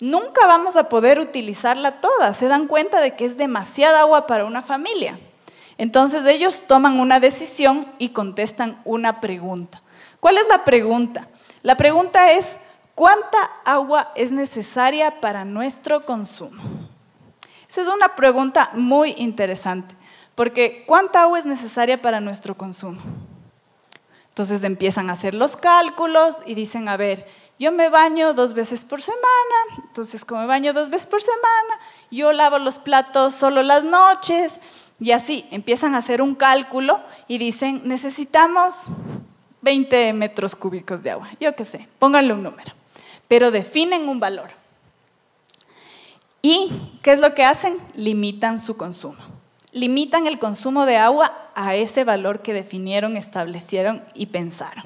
Nunca 0.00 0.46
vamos 0.46 0.76
a 0.76 0.88
poder 0.88 1.18
utilizarla 1.20 2.00
toda, 2.00 2.34
se 2.34 2.48
dan 2.48 2.66
cuenta 2.66 3.00
de 3.00 3.16
que 3.16 3.24
es 3.24 3.38
demasiada 3.38 4.00
agua 4.00 4.26
para 4.26 4.44
una 4.44 4.60
familia. 4.60 5.18
Entonces 5.78 6.26
ellos 6.26 6.62
toman 6.66 7.00
una 7.00 7.20
decisión 7.20 7.86
y 7.98 8.10
contestan 8.10 8.80
una 8.84 9.20
pregunta. 9.20 9.82
¿Cuál 10.20 10.38
es 10.38 10.46
la 10.48 10.64
pregunta? 10.64 11.28
La 11.62 11.76
pregunta 11.76 12.32
es, 12.32 12.58
¿cuánta 12.94 13.38
agua 13.64 14.12
es 14.14 14.32
necesaria 14.32 15.20
para 15.20 15.44
nuestro 15.44 16.04
consumo? 16.04 16.62
Esa 17.68 17.82
es 17.82 17.88
una 17.88 18.14
pregunta 18.16 18.70
muy 18.74 19.14
interesante, 19.16 19.94
porque 20.34 20.84
¿cuánta 20.86 21.22
agua 21.22 21.38
es 21.38 21.46
necesaria 21.46 22.00
para 22.00 22.20
nuestro 22.20 22.54
consumo? 22.54 23.00
Entonces 24.28 24.64
empiezan 24.64 25.08
a 25.08 25.14
hacer 25.14 25.34
los 25.34 25.56
cálculos 25.56 26.42
y 26.44 26.54
dicen, 26.54 26.88
a 26.88 26.98
ver, 26.98 27.26
yo 27.58 27.72
me 27.72 27.88
baño 27.88 28.34
dos 28.34 28.52
veces 28.52 28.84
por 28.84 29.00
semana, 29.00 29.84
entonces 29.84 30.24
como 30.24 30.42
me 30.42 30.46
baño 30.46 30.72
dos 30.72 30.90
veces 30.90 31.06
por 31.06 31.22
semana, 31.22 31.80
yo 32.10 32.32
lavo 32.32 32.58
los 32.58 32.78
platos 32.78 33.34
solo 33.34 33.62
las 33.62 33.84
noches, 33.84 34.60
y 34.98 35.12
así 35.12 35.46
empiezan 35.50 35.94
a 35.94 35.98
hacer 35.98 36.22
un 36.22 36.34
cálculo 36.34 37.00
y 37.28 37.38
dicen, 37.38 37.82
necesitamos 37.84 38.74
20 39.62 40.12
metros 40.12 40.54
cúbicos 40.54 41.02
de 41.02 41.10
agua, 41.10 41.30
yo 41.40 41.54
qué 41.54 41.64
sé, 41.64 41.88
pónganle 41.98 42.32
un 42.32 42.42
número, 42.42 42.72
pero 43.28 43.50
definen 43.50 44.08
un 44.08 44.20
valor. 44.20 44.50
¿Y 46.42 46.70
qué 47.02 47.12
es 47.12 47.18
lo 47.18 47.34
que 47.34 47.42
hacen? 47.42 47.76
Limitan 47.94 48.60
su 48.60 48.76
consumo. 48.76 49.18
Limitan 49.72 50.28
el 50.28 50.38
consumo 50.38 50.86
de 50.86 50.96
agua 50.96 51.50
a 51.56 51.74
ese 51.74 52.04
valor 52.04 52.40
que 52.40 52.52
definieron, 52.52 53.16
establecieron 53.16 54.04
y 54.14 54.26
pensaron. 54.26 54.84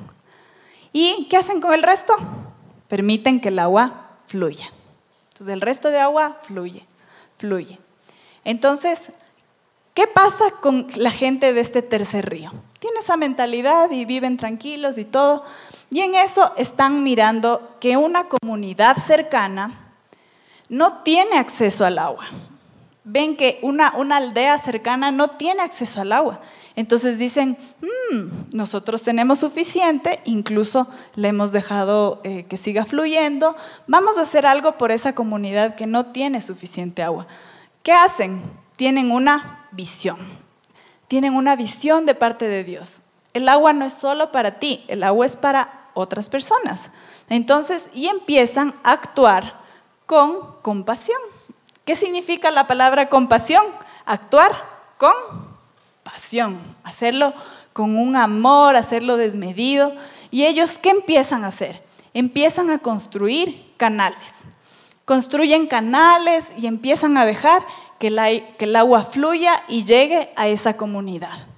¿Y 0.93 1.27
qué 1.29 1.37
hacen 1.37 1.61
con 1.61 1.75
el 1.75 1.83
resto? 1.83 2.17
Permiten 2.91 3.41
que 3.41 3.49
el 3.49 3.59
agua 3.59 4.09
fluya. 4.27 4.71
Entonces 5.33 5.55
el 5.55 5.63
resto 5.63 5.91
de 5.91 6.01
agua 6.01 6.37
fluye, 6.43 6.85
fluye. 7.39 7.79
Entonces, 8.45 9.13
¿qué 9.95 10.07
pasa 10.07 10.51
con 10.61 10.89
la 10.97 11.11
gente 11.11 11.55
de 11.55 11.63
este 11.63 11.81
tercer 11.81 12.29
río? 12.29 12.53
tiene 12.81 13.01
esa 13.01 13.17
mentalidad 13.17 13.91
y 13.91 14.07
viven 14.07 14.39
tranquilos 14.39 14.99
y 14.99 15.05
todo. 15.05 15.45
Y 15.91 16.01
en 16.01 16.15
eso 16.15 16.53
están 16.57 17.03
mirando 17.03 17.77
que 17.79 17.97
una 17.97 18.27
comunidad 18.29 18.97
cercana 18.97 19.93
no 20.69 21.03
tiene 21.03 21.37
acceso 21.37 21.85
al 21.85 21.99
agua. 21.99 22.25
Ven 23.05 23.37
que 23.37 23.59
una, 23.63 23.95
una 23.97 24.17
aldea 24.17 24.59
cercana 24.59 25.11
no 25.11 25.29
tiene 25.29 25.63
acceso 25.63 26.01
al 26.01 26.13
agua. 26.13 26.41
Entonces 26.77 27.19
dicen, 27.19 27.57
mm, 27.81 28.57
nosotros 28.57 29.03
tenemos 29.03 29.41
suficiente, 29.41 30.21
incluso 30.25 30.89
le 31.15 31.29
hemos 31.29 31.53
dejado 31.53 32.21
eh, 32.25 32.45
que 32.45 32.57
siga 32.57 32.85
fluyendo, 32.85 33.57
vamos 33.87 34.19
a 34.19 34.23
hacer 34.23 34.47
algo 34.47 34.79
por 34.79 34.93
esa 34.93 35.15
comunidad 35.15 35.75
que 35.75 35.87
no 35.87 36.07
tiene 36.07 36.41
suficiente 36.41 37.03
agua. 37.03 37.27
¿Qué 37.83 37.93
hacen? 37.93 38.41
Tienen 38.77 39.11
una 39.11 39.67
visión 39.73 40.19
tienen 41.11 41.35
una 41.35 41.57
visión 41.57 42.07
de 42.07 42.15
parte 42.15 42.47
de 42.47 42.63
Dios. 42.63 43.03
El 43.35 43.49
agua 43.49 43.73
no 43.73 43.85
es 43.85 43.95
solo 43.95 44.31
para 44.31 44.61
ti, 44.61 44.85
el 44.87 45.03
agua 45.03 45.27
es 45.27 45.35
para 45.35 45.89
otras 45.93 46.29
personas. 46.29 46.93
Entonces, 47.29 47.91
y 47.93 48.07
empiezan 48.07 48.77
a 48.85 48.93
actuar 48.93 49.55
con 50.07 50.55
compasión. 50.63 51.19
¿Qué 51.85 51.97
significa 51.97 52.53
la 52.53 52.69
palabra 52.69 53.09
compasión? 53.09 53.65
Actuar 54.07 54.53
con 54.99 55.13
hacerlo 56.85 57.35
con 57.73 57.97
un 57.97 58.17
amor, 58.17 58.77
hacerlo 58.77 59.17
desmedido. 59.17 59.93
¿Y 60.31 60.45
ellos 60.45 60.79
qué 60.79 60.91
empiezan 60.91 61.45
a 61.45 61.49
hacer? 61.49 61.83
Empiezan 62.15 62.71
a 62.71 62.79
construir 62.79 63.73
canales. 63.77 64.45
Construyen 65.05 65.67
canales 65.67 66.53
y 66.57 66.67
empiezan 66.67 67.17
a 67.17 67.25
dejar 67.25 67.63
que, 67.99 68.09
el 68.59 68.77
agua 68.77 69.05
fluya 69.05 69.63
y 69.69 69.85
llegue 69.85 70.31
a 70.37 70.49
esa 70.49 70.77
comunidad 70.77 71.50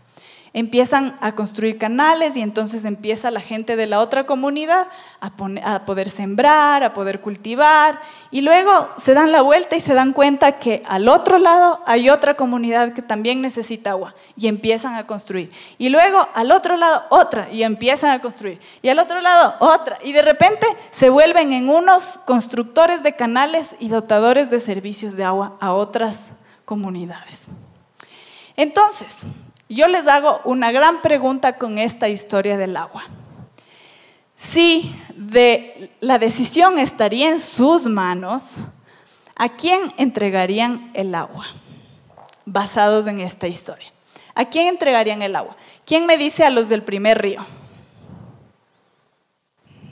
empiezan 0.55 1.17
a 1.21 1.33
construir 1.35 1.79
canales 1.79 2.37
y 2.37 2.43
entonces 2.43 2.85
empieza 2.85 3.31
la 3.31 3.41
gente 3.41 3.75
de 3.75 3.87
la 3.87 4.01
otra 4.01 4.27
comunidad 4.27 4.87
a, 5.21 5.85
poder 5.87 6.11
sembrar, 6.11 6.85
a 6.85 6.93
poder 6.93 7.21
cultivar 7.21 7.99
y 8.31 8.43
luego 8.43 8.89
se 8.97 9.15
dan 9.15 9.33
la 9.33 9.41
vuelta 9.41 9.77
y 9.77 9.81
se 9.81 9.95
dan 9.95 10.13
cuenta 10.13 10.59
que 10.59 10.83
al 10.87 11.09
otro 11.09 11.39
lado 11.39 11.81
hay 11.87 12.11
otra 12.11 12.35
comunidad 12.35 12.93
que 12.93 13.03
también 13.03 13.41
necesita 13.41 13.91
agua 13.91 14.15
y 14.37 14.47
empiezan 14.47 14.95
a 14.95 15.07
construir. 15.07 15.51
Y 15.79 15.89
luego 15.89 16.29
al 16.35 16.53
otro 16.53 16.77
lado 16.77 17.05
otra 17.09 17.49
y 17.51 17.63
empiezan 17.63 18.11
a 18.11 18.21
construir. 18.21 18.61
Y 18.83 18.89
al 18.89 18.99
otro 18.99 19.21
lado 19.21 19.55
otra. 19.61 19.99
Y 20.03 20.13
de 20.13 20.23
repente 20.23 20.67
se 20.91 21.09
vuelven 21.09 21.53
en 21.53 21.71
unos 21.71 22.19
constructores 22.27 23.03
de 23.03 23.17
canales 23.17 23.75
y 23.81 23.89
dotadores 23.89 24.51
de 24.51 24.61
servicios 24.61 25.17
de 25.17 25.25
agua 25.25 25.57
a 25.61 25.73
otras 25.73 26.31
comunidades. 26.65 27.47
Entonces, 28.57 29.25
yo 29.75 29.89
les 29.89 30.07
hago 30.07 30.41
una 30.45 30.71
gran 30.73 31.03
pregunta 31.03 31.57
con 31.57 31.79
esta 31.79 32.09
historia 32.09 32.57
del 32.57 32.77
agua. 32.77 33.05
Si 34.37 34.95
la 36.01 36.19
decisión 36.19 36.79
estaría 36.79 37.31
en 37.31 37.41
sus 37.41 37.87
manos, 37.87 38.61
¿a 39.37 39.49
quién 39.51 39.95
entregarían 39.97 40.91
el 40.95 41.15
agua? 41.15 41.47
Basados 42.45 43.07
en 43.07 43.21
esta 43.21 43.47
historia. 43.47 43.93
¿A 44.35 44.47
quién 44.47 44.67
entregarían 44.67 45.23
el 45.23 45.37
agua? 45.37 45.57
¿Quién 45.87 46.07
me 46.07 46.19
dice 46.19 46.45
a 46.45 46.51
los 46.51 46.69
del 46.69 46.83
primer 46.83 47.23
río? 47.23 47.47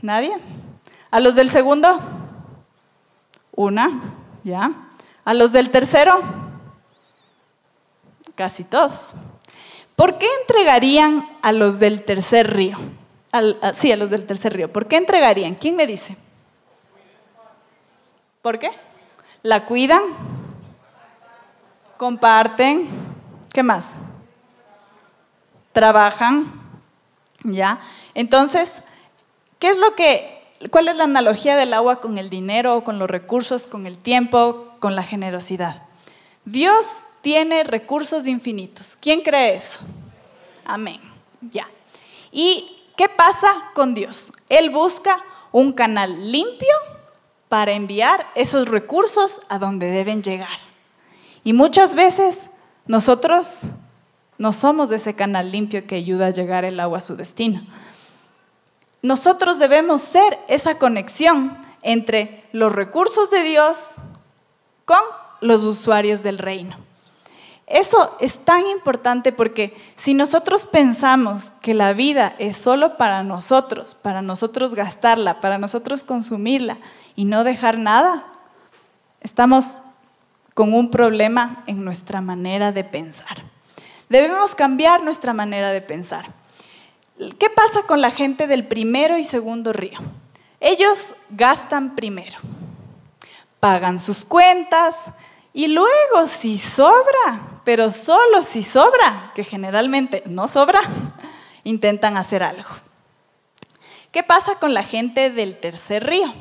¿Nadie? 0.03 0.37
¿A 1.11 1.21
los 1.21 1.35
del 1.35 1.51
segundo? 1.51 2.01
Una, 3.53 4.14
¿ya? 4.43 4.73
¿A 5.25 5.35
los 5.35 5.53
del 5.53 5.71
tercero? 5.71 6.23
Casi 8.35 8.64
todos. 8.64 9.14
¿Por 9.96 10.18
qué 10.18 10.26
entregarían 10.40 11.29
a 11.42 11.53
los 11.53 11.79
del 11.79 12.03
tercer 12.03 12.55
río? 12.55 12.79
sí, 13.74 13.92
a 13.92 13.96
los 13.96 14.11
del 14.11 14.26
tercer 14.26 14.55
río. 14.55 14.72
¿Por 14.72 14.87
qué 14.87 14.96
entregarían? 14.96 15.55
¿Quién 15.55 15.76
me 15.76 15.87
dice? 15.87 16.16
¿Por 18.42 18.59
qué? 18.59 18.70
La 19.42 19.66
cuidan, 19.66 20.03
comparten, 21.96 22.88
¿qué 23.53 23.62
más? 23.62 23.94
Trabajan, 25.72 26.53
¿ya? 27.44 27.81
Entonces, 28.14 28.83
¿qué 29.59 29.68
es 29.68 29.76
lo 29.76 29.94
que, 29.94 30.42
cuál 30.70 30.88
es 30.88 30.96
la 30.96 31.05
analogía 31.05 31.57
del 31.57 31.74
agua 31.74 32.00
con 32.00 32.18
el 32.18 32.31
dinero, 32.31 32.83
con 32.83 32.98
los 32.98 33.09
recursos, 33.09 33.66
con 33.66 33.87
el 33.87 33.98
tiempo, 33.98 34.74
con 34.81 34.96
la 34.96 35.03
generosidad? 35.03 35.83
Dios 36.44 37.05
tiene 37.22 37.64
recursos 37.64 38.26
infinitos. 38.26 38.96
¿Quién 38.96 39.20
cree 39.22 39.54
eso? 39.54 39.80
Amén. 40.64 41.00
Ya. 41.40 41.68
¿Y 42.33 42.76
qué 42.96 43.09
pasa 43.09 43.70
con 43.74 43.94
Dios? 43.94 44.33
Él 44.48 44.70
busca 44.70 45.22
un 45.52 45.72
canal 45.72 46.30
limpio 46.30 46.74
para 47.48 47.72
enviar 47.72 48.26
esos 48.35 48.68
recursos 48.68 49.42
a 49.48 49.59
donde 49.59 49.87
deben 49.87 50.22
llegar. 50.22 50.59
Y 51.42 51.52
muchas 51.52 51.94
veces 51.94 52.50
nosotros 52.87 53.62
no 54.38 54.52
somos 54.52 54.90
ese 54.90 55.14
canal 55.14 55.50
limpio 55.50 55.87
que 55.87 55.96
ayuda 55.96 56.26
a 56.26 56.30
llegar 56.30 56.64
el 56.64 56.80
agua 56.80 56.98
a 56.98 57.02
su 57.02 57.16
destino. 57.16 57.62
Nosotros 59.02 59.59
debemos 59.59 60.02
ser 60.02 60.38
esa 60.48 60.78
conexión 60.78 61.59
entre 61.83 62.44
los 62.52 62.72
recursos 62.72 63.30
de 63.30 63.42
Dios 63.42 63.96
con 64.85 65.00
los 65.40 65.64
usuarios 65.64 66.22
del 66.22 66.38
reino. 66.38 66.76
Eso 67.70 68.16
es 68.18 68.38
tan 68.38 68.66
importante 68.66 69.30
porque 69.30 69.76
si 69.94 70.12
nosotros 70.12 70.66
pensamos 70.66 71.52
que 71.62 71.72
la 71.72 71.92
vida 71.92 72.35
es 72.38 72.56
solo 72.56 72.96
para 72.96 73.22
nosotros, 73.22 73.94
para 73.94 74.22
nosotros 74.22 74.74
gastarla, 74.74 75.40
para 75.40 75.56
nosotros 75.56 76.02
consumirla 76.02 76.78
y 77.14 77.26
no 77.26 77.44
dejar 77.44 77.78
nada, 77.78 78.24
estamos 79.20 79.78
con 80.54 80.74
un 80.74 80.90
problema 80.90 81.62
en 81.68 81.85
nuestra 81.85 82.20
manera 82.20 82.72
de 82.72 82.83
pensar. 82.83 83.44
Debemos 84.09 84.56
cambiar 84.56 85.04
nuestra 85.04 85.33
manera 85.33 85.70
de 85.70 85.80
pensar. 85.80 86.26
¿Qué 87.38 87.50
pasa 87.50 87.85
con 87.87 88.00
la 88.00 88.11
gente 88.11 88.48
del 88.48 88.66
primero 88.66 89.16
y 89.16 89.22
segundo 89.22 89.72
río? 89.72 90.00
Ellos 90.59 91.14
gastan 91.30 91.94
primero, 91.94 92.37
pagan 93.61 93.96
sus 94.00 94.24
cuentas 94.24 95.12
y 95.53 95.67
luego 95.69 96.27
si 96.27 96.59
sobra, 96.59 97.61
pero 97.65 97.91
solo 97.91 98.43
si 98.43 98.63
sobra, 98.63 99.33
que 99.35 99.45
generalmente 99.45 100.23
no 100.27 100.49
sobra, 100.49 100.81
intentan 101.65 102.17
hacer 102.17 102.43
algo. 102.43 102.71
¿Qué 104.13 104.23
pasa 104.23 104.57
con 104.57 104.75
la 104.75 104.83
gente 104.83 105.31
del 105.31 105.59
tercer 105.59 106.07
río? 106.07 106.33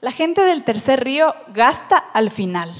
La 0.00 0.12
gente 0.12 0.42
del 0.42 0.62
tercer 0.62 1.02
río 1.02 1.34
gasta 1.48 1.96
al 1.96 2.30
final. 2.30 2.72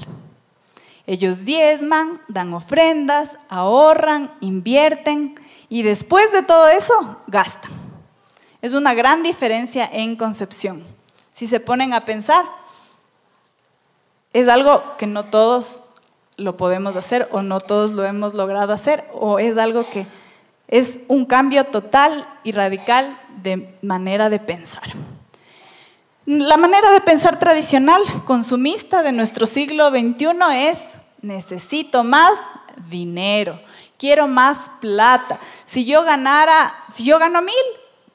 Ellos 1.07 1.45
diezman, 1.45 2.21
dan 2.29 2.53
ofrendas, 2.53 3.39
ahorran, 3.49 4.33
invierten 4.41 5.41
y 5.69 5.83
después 5.83 6.31
de 6.33 6.43
todo 6.43 6.69
eso 6.69 7.17
gastan. 7.27 7.73
Es 8.61 8.75
una 8.75 8.95
gran 8.95 9.23
diferencia 9.23 9.89
en 9.91 10.17
concepción. 10.17 10.85
Si 11.33 11.47
se 11.47 11.61
ponen 11.61 11.95
a 11.95 12.05
pensar, 12.05 12.45
es 14.33 14.49
algo 14.49 14.83
que 14.99 15.07
no 15.07 15.27
todos 15.27 15.83
lo 16.37 16.57
podemos 16.57 16.97
hacer 16.97 17.29
o 17.33 17.43
no 17.43 17.61
todos 17.61 17.91
lo 17.91 18.05
hemos 18.05 18.35
logrado 18.35 18.73
hacer 18.73 19.05
o 19.13 19.39
es 19.39 19.57
algo 19.57 19.89
que 19.91 20.07
es 20.69 21.01
un 21.09 21.25
cambio 21.25 21.65
total 21.65 22.29
y 22.45 22.53
radical 22.53 23.19
de 23.43 23.75
manera 23.83 24.29
de 24.29 24.39
pensar. 24.39 24.93
La 26.27 26.59
manera 26.59 26.93
de 26.93 27.01
pensar 27.01 27.39
tradicional, 27.39 28.03
consumista 28.27 29.03
de 29.03 29.13
nuestro 29.13 29.47
siglo 29.47 29.89
XXI 29.89 30.29
es 30.69 30.95
necesito 31.23 32.05
más 32.05 32.39
dinero, 32.91 33.59
quiero 33.99 34.29
más 34.29 34.71
plata. 34.81 35.41
Si 35.65 35.87
yo 35.87 36.05
ganara, 36.05 36.75
si 36.91 37.05
yo 37.05 37.19
gano 37.19 37.41
mil, 37.41 37.55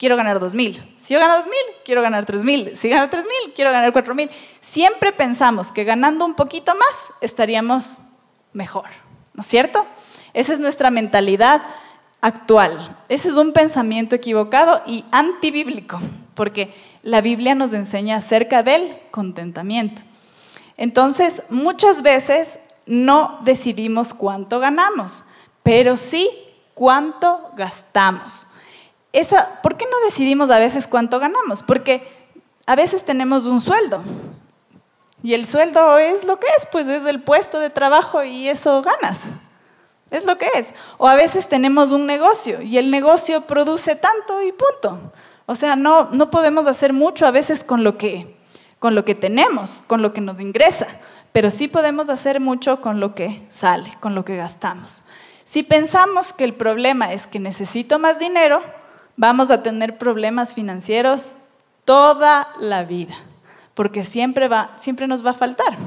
quiero 0.03 0.17
ganar 0.17 0.41
dos 0.41 0.53
mil. 0.53 0.83
Si 0.97 1.13
yo 1.13 1.19
gano 1.21 1.37
dos 1.37 1.45
mil, 1.45 1.75
quiero 1.85 2.01
ganar 2.01 2.25
tres 2.25 2.43
mil. 2.43 2.75
Si 2.75 2.89
gano 2.89 3.09
tres 3.09 3.23
mil, 3.23 3.53
quiero 3.53 3.71
ganar 3.71 3.93
cuatro 3.93 4.13
mil. 4.13 4.29
Siempre 4.59 5.13
pensamos 5.13 5.71
que 5.71 5.85
ganando 5.85 6.25
un 6.25 6.33
poquito 6.33 6.75
más 6.75 7.13
estaríamos 7.21 7.99
mejor, 8.51 8.87
¿no 9.33 9.39
es 9.39 9.47
cierto? 9.47 9.85
Esa 10.33 10.51
es 10.51 10.59
nuestra 10.59 10.89
mentalidad 10.89 11.61
actual. 12.19 12.97
Ese 13.07 13.29
es 13.29 13.35
un 13.35 13.53
pensamiento 13.53 14.13
equivocado 14.13 14.81
y 14.85 15.05
antibíblico, 15.09 16.01
porque 16.33 16.75
la 17.01 17.21
Biblia 17.21 17.55
nos 17.55 17.71
enseña 17.71 18.17
acerca 18.17 18.61
del 18.61 18.97
contentamiento. 19.09 20.01
Entonces, 20.75 21.43
muchas 21.49 22.01
veces 22.01 22.59
no 22.85 23.39
decidimos 23.45 24.13
cuánto 24.13 24.59
ganamos, 24.59 25.23
pero 25.63 25.95
sí 25.95 26.29
cuánto 26.73 27.51
gastamos. 27.55 28.49
¿Por 29.62 29.78
qué 29.78 29.86
no 29.86 29.99
decidimos 30.06 30.49
a 30.49 30.60
veces 30.60 30.88
cuánto 30.88 31.19
ganamos? 31.19 31.63
Porque 31.63 32.12
a 32.65 32.76
veces 32.76 33.04
tenemos 33.04 33.45
un 33.45 33.62
sueldo 33.62 34.02
y 35.23 35.34
el 35.34 35.45
sueldo 35.45 35.97
es 35.97 36.26
lo 36.26 36.38
que 36.38 36.47
es, 36.58 36.65
pues 36.65 36.88
es 36.89 37.06
el 37.06 37.21
puesto 37.21 37.60
de 37.60 37.69
trabajo 37.69 38.23
y 38.23 38.49
eso 38.49 38.82
ganas. 38.82 39.23
Es 40.12 40.26
lo 40.26 40.38
que 40.38 40.47
es. 40.56 40.73
O 40.97 41.08
a 41.08 41.15
veces 41.15 41.47
tenemos 41.47 41.91
un 41.91 42.06
negocio 42.06 42.62
y 42.62 42.78
el 42.78 42.91
negocio 42.91 43.41
produce 43.41 43.95
tanto 43.95 44.43
y 44.43 44.52
punto. 44.52 45.13
O 45.45 45.56
sea, 45.56 45.78
no, 45.78 46.10
no 46.12 46.30
podemos 46.30 46.67
hacer 46.67 46.91
mucho 46.91 47.26
a 47.26 47.32
veces 47.32 47.63
con 47.63 47.84
lo, 47.84 47.97
que, 47.97 48.36
con 48.80 48.95
lo 48.95 49.06
que 49.06 49.15
tenemos, 49.15 49.82
con 49.88 50.02
lo 50.02 50.13
que 50.13 50.21
nos 50.21 50.39
ingresa, 50.41 50.88
pero 51.32 51.49
sí 51.49 51.67
podemos 51.67 52.10
hacer 52.10 52.39
mucho 52.39 52.82
con 52.82 52.99
lo 52.99 53.15
que 53.15 53.45
sale, 53.49 53.91
con 54.02 54.15
lo 54.15 54.26
que 54.26 54.36
gastamos. 54.36 55.06
Si 55.45 55.63
pensamos 55.63 56.34
que 56.34 56.43
el 56.43 56.54
problema 56.54 57.13
es 57.13 57.28
que 57.28 57.39
necesito 57.39 57.97
más 57.97 58.19
dinero, 58.19 58.62
vamos 59.17 59.52
a 59.52 59.63
tener 59.63 59.97
problemas 59.97 60.54
financieros 60.54 61.36
toda 61.86 62.47
la 62.60 62.84
vida, 62.84 63.15
porque 63.73 64.04
siempre, 64.04 64.47
va, 64.47 64.73
siempre 64.78 65.08
nos 65.08 65.26
va 65.26 65.32
a 65.32 65.36
faltar. 65.36 65.78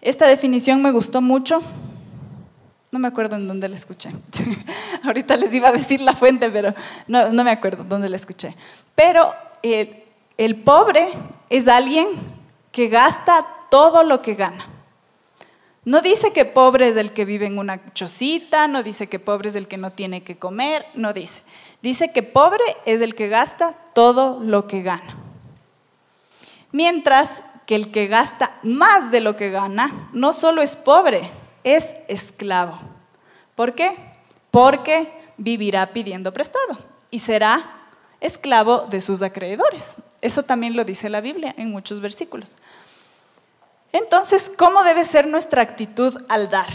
Esta 0.00 0.26
definición 0.26 0.82
me 0.82 0.92
gustó 0.92 1.20
mucho 1.20 1.62
no 2.90 2.98
me 2.98 3.08
acuerdo 3.08 3.36
en 3.36 3.46
dónde 3.46 3.68
la 3.68 3.76
escuché. 3.76 4.10
Ahorita 5.04 5.36
les 5.36 5.52
iba 5.54 5.68
a 5.68 5.72
decir 5.72 6.00
la 6.00 6.14
fuente, 6.14 6.50
pero 6.50 6.74
no, 7.06 7.30
me 7.44 7.50
acuerdo 7.50 7.84
dónde 7.84 8.08
la 8.08 8.16
escuché. 8.16 8.54
Pero 8.94 9.34
el, 9.62 10.04
el 10.38 10.56
pobre 10.56 11.10
es 11.50 11.68
alguien 11.68 12.08
que 12.72 12.88
gasta 12.88 13.46
todo 13.70 14.04
lo 14.04 14.22
que 14.22 14.34
gana. 14.34 14.66
No 15.88 16.02
dice 16.02 16.34
que 16.34 16.44
pobre 16.44 16.86
es 16.86 16.96
el 16.96 17.14
que 17.14 17.24
vive 17.24 17.46
en 17.46 17.58
una 17.58 17.94
chocita, 17.94 18.68
no 18.68 18.82
dice 18.82 19.06
que 19.06 19.18
pobre 19.18 19.48
es 19.48 19.54
el 19.54 19.68
que 19.68 19.78
no 19.78 19.90
tiene 19.90 20.22
que 20.22 20.36
comer, 20.36 20.84
no 20.92 21.14
dice. 21.14 21.42
Dice 21.80 22.12
que 22.12 22.22
pobre 22.22 22.62
es 22.84 23.00
el 23.00 23.14
que 23.14 23.28
gasta 23.28 23.72
todo 23.94 24.38
lo 24.38 24.66
que 24.66 24.82
gana. 24.82 25.16
Mientras 26.72 27.42
que 27.64 27.74
el 27.74 27.90
que 27.90 28.06
gasta 28.06 28.58
más 28.62 29.10
de 29.10 29.22
lo 29.22 29.34
que 29.36 29.48
gana 29.48 30.10
no 30.12 30.34
solo 30.34 30.60
es 30.60 30.76
pobre, 30.76 31.30
es 31.64 31.96
esclavo. 32.08 32.78
¿Por 33.54 33.74
qué? 33.74 33.96
Porque 34.50 35.10
vivirá 35.38 35.94
pidiendo 35.94 36.34
prestado 36.34 36.80
y 37.10 37.20
será 37.20 37.78
esclavo 38.20 38.80
de 38.90 39.00
sus 39.00 39.22
acreedores. 39.22 39.96
Eso 40.20 40.42
también 40.42 40.76
lo 40.76 40.84
dice 40.84 41.08
la 41.08 41.22
Biblia 41.22 41.54
en 41.56 41.70
muchos 41.70 42.02
versículos. 42.02 42.56
Entonces, 43.92 44.50
¿cómo 44.56 44.84
debe 44.84 45.04
ser 45.04 45.26
nuestra 45.26 45.62
actitud 45.62 46.16
al 46.28 46.50
dar? 46.50 46.66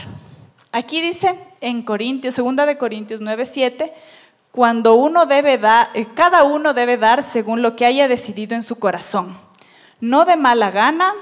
Aquí 0.72 1.02
dice 1.02 1.40
en 1.62 1.84
Corintios, 1.84 2.34
segunda 2.34 2.66
de 2.66 2.78
Corintios 2.78 3.22
9:7, 3.22 3.94
cuando 4.52 4.96
uno 4.96 5.28
debe 5.28 5.58
dar, 5.58 5.90
eh, 5.94 6.08
cada 6.16 6.44
uno 6.44 6.74
debe 6.74 6.98
dar 6.98 7.22
según 7.22 7.62
lo 7.62 7.76
que 7.76 7.86
haya 7.86 8.08
decidido 8.08 8.56
en 8.56 8.64
su 8.64 8.80
corazón, 8.80 9.38
no 10.00 10.26
de 10.26 10.36
mala 10.36 10.72
gana, 10.72 11.14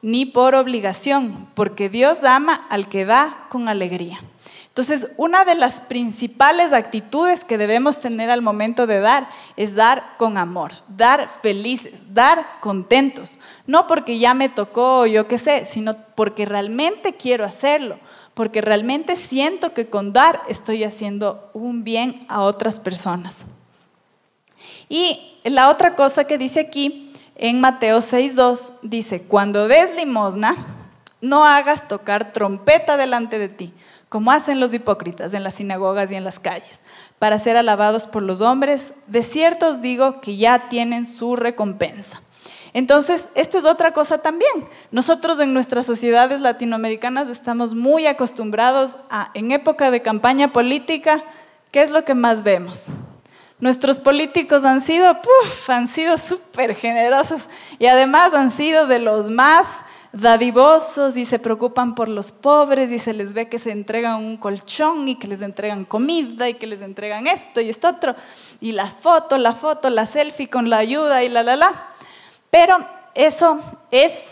ni 0.00 0.26
por 0.26 0.54
obligación, 0.54 1.48
porque 1.54 1.88
Dios 1.88 2.24
ama 2.24 2.66
al 2.68 2.88
que 2.88 3.04
da 3.04 3.46
con 3.50 3.68
alegría. 3.68 4.20
Entonces, 4.74 5.06
una 5.18 5.44
de 5.44 5.54
las 5.54 5.78
principales 5.78 6.72
actitudes 6.72 7.44
que 7.44 7.58
debemos 7.58 8.00
tener 8.00 8.28
al 8.28 8.42
momento 8.42 8.88
de 8.88 8.98
dar 8.98 9.28
es 9.56 9.76
dar 9.76 10.16
con 10.16 10.36
amor, 10.36 10.72
dar 10.88 11.30
felices, 11.42 11.92
dar 12.12 12.44
contentos. 12.58 13.38
No 13.68 13.86
porque 13.86 14.18
ya 14.18 14.34
me 14.34 14.48
tocó 14.48 15.06
yo 15.06 15.28
qué 15.28 15.38
sé, 15.38 15.64
sino 15.64 15.94
porque 16.16 16.44
realmente 16.44 17.14
quiero 17.14 17.44
hacerlo, 17.44 18.00
porque 18.34 18.60
realmente 18.62 19.14
siento 19.14 19.74
que 19.74 19.86
con 19.86 20.12
dar 20.12 20.42
estoy 20.48 20.82
haciendo 20.82 21.48
un 21.54 21.84
bien 21.84 22.26
a 22.28 22.40
otras 22.40 22.80
personas. 22.80 23.44
Y 24.88 25.38
la 25.44 25.70
otra 25.70 25.94
cosa 25.94 26.24
que 26.24 26.36
dice 26.36 26.58
aquí 26.58 27.12
en 27.36 27.60
Mateo 27.60 27.98
6.2 27.98 28.72
dice, 28.82 29.22
cuando 29.22 29.68
des 29.68 29.94
limosna, 29.94 30.56
no 31.20 31.44
hagas 31.44 31.86
tocar 31.86 32.32
trompeta 32.32 32.96
delante 32.96 33.38
de 33.38 33.48
ti, 33.48 33.72
como 34.14 34.30
hacen 34.30 34.60
los 34.60 34.72
hipócritas 34.72 35.34
en 35.34 35.42
las 35.42 35.54
sinagogas 35.54 36.12
y 36.12 36.14
en 36.14 36.22
las 36.22 36.38
calles, 36.38 36.80
para 37.18 37.40
ser 37.40 37.56
alabados 37.56 38.06
por 38.06 38.22
los 38.22 38.40
hombres. 38.40 38.94
De 39.08 39.24
cierto 39.24 39.66
os 39.66 39.82
digo 39.82 40.20
que 40.20 40.36
ya 40.36 40.68
tienen 40.68 41.04
su 41.04 41.34
recompensa. 41.34 42.22
Entonces, 42.74 43.28
esto 43.34 43.58
es 43.58 43.64
otra 43.64 43.92
cosa 43.92 44.18
también. 44.18 44.52
Nosotros 44.92 45.40
en 45.40 45.52
nuestras 45.52 45.84
sociedades 45.84 46.40
latinoamericanas 46.40 47.28
estamos 47.28 47.74
muy 47.74 48.06
acostumbrados 48.06 48.98
a, 49.10 49.32
en 49.34 49.50
época 49.50 49.90
de 49.90 50.00
campaña 50.00 50.52
política, 50.52 51.24
¿qué 51.72 51.82
es 51.82 51.90
lo 51.90 52.04
que 52.04 52.14
más 52.14 52.44
vemos? 52.44 52.90
Nuestros 53.58 53.98
políticos 53.98 54.64
han 54.64 54.80
sido, 54.80 55.18
han 55.66 55.88
sido 55.88 56.18
súper 56.18 56.76
generosos 56.76 57.48
y 57.80 57.86
además 57.86 58.32
han 58.32 58.52
sido 58.52 58.86
de 58.86 59.00
los 59.00 59.28
más 59.28 59.66
dadivosos 60.14 61.16
y 61.16 61.26
se 61.26 61.40
preocupan 61.40 61.96
por 61.96 62.08
los 62.08 62.30
pobres 62.30 62.92
y 62.92 63.00
se 63.00 63.12
les 63.12 63.34
ve 63.34 63.48
que 63.48 63.58
se 63.58 63.72
entregan 63.72 64.24
un 64.24 64.36
colchón 64.36 65.08
y 65.08 65.16
que 65.16 65.26
les 65.26 65.42
entregan 65.42 65.84
comida 65.84 66.48
y 66.48 66.54
que 66.54 66.68
les 66.68 66.82
entregan 66.82 67.26
esto 67.26 67.60
y 67.60 67.68
esto 67.68 67.88
otro 67.88 68.14
y 68.60 68.72
la 68.72 68.86
foto, 68.86 69.36
la 69.38 69.54
foto, 69.54 69.90
la 69.90 70.06
selfie 70.06 70.48
con 70.48 70.70
la 70.70 70.78
ayuda 70.78 71.24
y 71.24 71.28
la 71.28 71.42
la 71.42 71.56
la. 71.56 71.88
Pero 72.50 72.86
eso 73.14 73.58
es, 73.90 74.30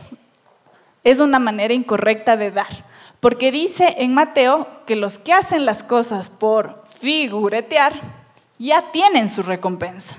es 1.03 1.19
una 1.19 1.41
manera 1.41 1.75
incorrecta 1.75 2.37
de 2.37 2.53
dar, 2.53 2.85
porque 3.19 3.51
dice 3.51 3.97
en 3.99 4.15
Mateo 4.15 4.69
que 4.87 4.95
los 4.95 5.19
que 5.19 5.33
hacen 5.33 5.67
las 5.67 5.83
cosas 5.83 6.31
por 6.31 6.85
figuretear, 7.01 7.95
ya 8.59 8.93
tienen 8.93 9.27
su 9.29 9.43
recompensa. 9.43 10.17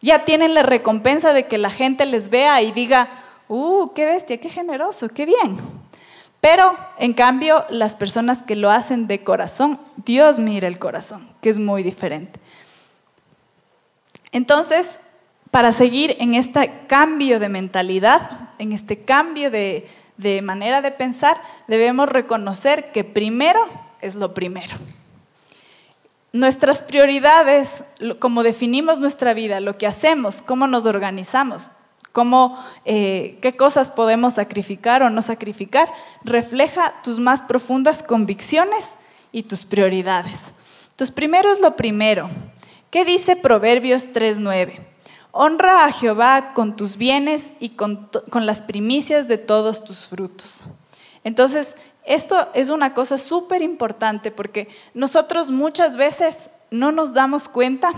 Ya 0.00 0.24
tienen 0.24 0.54
la 0.54 0.62
recompensa 0.62 1.34
de 1.34 1.46
que 1.46 1.58
la 1.58 1.70
gente 1.70 2.06
les 2.06 2.28
vea 2.30 2.60
y 2.62 2.72
diga, 2.72 3.23
¡uh, 3.48 3.92
qué 3.94 4.06
bestia, 4.06 4.40
qué 4.40 4.48
generoso, 4.48 5.08
qué 5.08 5.26
bien! 5.26 5.58
Pero, 6.40 6.76
en 6.98 7.14
cambio, 7.14 7.64
las 7.70 7.96
personas 7.96 8.42
que 8.42 8.54
lo 8.54 8.70
hacen 8.70 9.06
de 9.06 9.24
corazón, 9.24 9.80
Dios 10.04 10.38
mira 10.38 10.68
el 10.68 10.78
corazón, 10.78 11.28
que 11.40 11.48
es 11.48 11.58
muy 11.58 11.82
diferente. 11.82 12.38
Entonces, 14.30 15.00
para 15.50 15.72
seguir 15.72 16.16
en 16.18 16.34
este 16.34 16.82
cambio 16.86 17.40
de 17.40 17.48
mentalidad, 17.48 18.50
en 18.58 18.72
este 18.72 19.04
cambio 19.04 19.50
de, 19.50 19.88
de 20.16 20.42
manera 20.42 20.82
de 20.82 20.90
pensar, 20.90 21.40
debemos 21.66 22.08
reconocer 22.08 22.92
que 22.92 23.04
primero 23.04 23.60
es 24.00 24.14
lo 24.14 24.34
primero. 24.34 24.76
Nuestras 26.32 26.82
prioridades, 26.82 27.84
como 28.18 28.42
definimos 28.42 28.98
nuestra 28.98 29.32
vida, 29.32 29.60
lo 29.60 29.78
que 29.78 29.86
hacemos, 29.86 30.42
cómo 30.42 30.66
nos 30.66 30.84
organizamos, 30.84 31.70
cómo, 32.14 32.64
eh, 32.84 33.38
qué 33.42 33.56
cosas 33.56 33.90
podemos 33.90 34.34
sacrificar 34.34 35.02
o 35.02 35.10
no 35.10 35.20
sacrificar, 35.20 35.92
refleja 36.22 36.94
tus 37.02 37.18
más 37.18 37.42
profundas 37.42 38.04
convicciones 38.04 38.94
y 39.32 39.42
tus 39.42 39.64
prioridades. 39.64 40.52
Entonces, 40.92 41.12
primero 41.12 41.50
es 41.50 41.60
lo 41.60 41.74
primero. 41.74 42.30
¿Qué 42.92 43.04
dice 43.04 43.34
Proverbios 43.34 44.10
3.9? 44.12 44.78
Honra 45.32 45.86
a 45.86 45.92
Jehová 45.92 46.52
con 46.54 46.76
tus 46.76 46.96
bienes 46.96 47.52
y 47.58 47.70
con, 47.70 48.08
con 48.30 48.46
las 48.46 48.62
primicias 48.62 49.26
de 49.26 49.36
todos 49.36 49.82
tus 49.82 50.06
frutos. 50.06 50.64
Entonces, 51.24 51.74
esto 52.06 52.48
es 52.54 52.68
una 52.68 52.94
cosa 52.94 53.18
súper 53.18 53.60
importante 53.60 54.30
porque 54.30 54.68
nosotros 54.94 55.50
muchas 55.50 55.96
veces 55.96 56.48
no 56.70 56.92
nos 56.92 57.12
damos 57.12 57.48
cuenta 57.48 57.90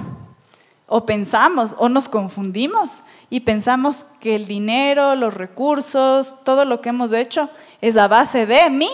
o 0.87 1.05
pensamos 1.05 1.75
o 1.79 1.89
nos 1.89 2.09
confundimos 2.09 3.03
y 3.29 3.41
pensamos 3.41 4.05
que 4.21 4.37
el 4.37 4.47
dinero, 4.47 5.15
los 5.15 5.35
recursos, 5.35 6.37
todo 6.45 6.65
lo 6.65 6.81
que 6.81 6.91
hemos 6.91 7.13
hecho 7.13 7.51
es 7.81 7.97
a 7.97 8.09
base 8.09 8.47
de 8.47 8.71
mi 8.71 8.89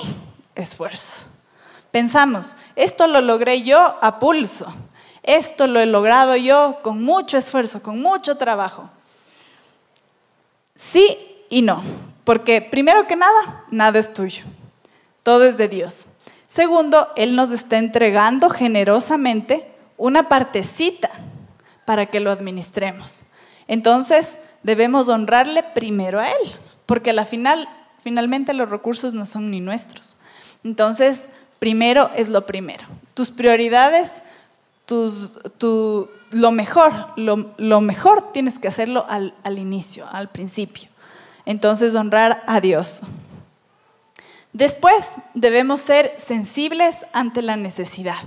esfuerzo. 0.55 1.27
Pensamos, 1.91 2.57
esto 2.75 3.07
lo 3.07 3.21
logré 3.21 3.63
yo 3.63 3.97
a 4.01 4.19
pulso, 4.19 4.73
esto 5.23 5.67
lo 5.67 5.81
he 5.81 5.87
logrado 5.87 6.37
yo 6.37 6.79
con 6.83 7.03
mucho 7.03 7.37
esfuerzo, 7.37 7.83
con 7.83 8.01
mucho 8.01 8.39
trabajo. 8.39 8.89
Sí 10.75 11.19
y 11.51 11.61
no, 11.61 11.83
porque 12.25 12.63
primero 12.63 13.07
que 13.07 13.17
nada, 13.17 13.65
nada 13.71 13.99
es 13.99 14.15
tuyo. 14.15 14.45
Todo 15.23 15.45
es 15.45 15.57
de 15.59 15.69
Dios. 15.69 16.09
Segundo, 16.49 17.09
Él 17.15 17.37
nos 17.37 17.51
está 17.51 17.77
entregando 17.77 18.49
generosamente 18.49 19.71
una 19.97 20.29
partecita 20.29 21.11
para 21.85 22.07
que 22.07 22.21
lo 22.21 22.31
administremos. 22.31 23.25
Entonces, 23.69 24.39
debemos 24.63 25.09
honrarle 25.09 25.63
primero 25.63 26.21
a 26.21 26.29
Él, 26.29 26.53
porque 26.87 27.11
a 27.11 27.25
final, 27.25 27.69
finalmente 28.03 28.55
los 28.55 28.69
recursos 28.69 29.15
no 29.15 29.27
son 29.27 29.51
ni 29.51 29.61
nuestros. 29.61 30.17
Entonces, 30.65 31.29
primero 31.59 32.11
es 32.17 32.29
lo 32.29 32.47
primero. 32.47 32.85
Tus 33.15 33.31
prioridades, 33.31 34.23
tus, 34.87 35.33
lo 36.31 36.51
mejor, 36.51 36.93
lo, 37.17 37.81
mejor 37.81 38.33
tienes 38.33 38.59
que 38.59 38.69
hacerlo 38.69 39.07
al, 39.09 39.35
al 39.43 39.59
inicio, 39.59 40.07
al 40.11 40.29
principio. 40.29 40.89
Entonces, 41.47 41.95
honrar 41.95 42.43
a 42.47 42.61
Dios. 42.61 43.03
Después 44.53 45.17
debemos 45.35 45.81
ser 45.81 46.15
sensibles 46.19 47.07
ante 47.13 47.43
la 47.43 47.57
necesidad. 47.57 48.19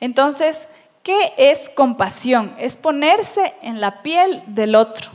Entonces, 0.00 0.68
¿qué 1.06 1.34
es 1.38 1.68
compasión? 1.68 2.52
Es 2.58 2.76
ponerse 2.76 3.54
en 3.62 3.80
la 3.80 4.02
piel 4.02 4.42
del 4.48 4.74
otro, 4.74 5.08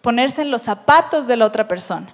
ponerse 0.00 0.42
en 0.42 0.50
los 0.50 0.62
zapatos 0.62 1.28
de 1.28 1.36
la 1.36 1.46
otra 1.46 1.68
persona. 1.68 2.12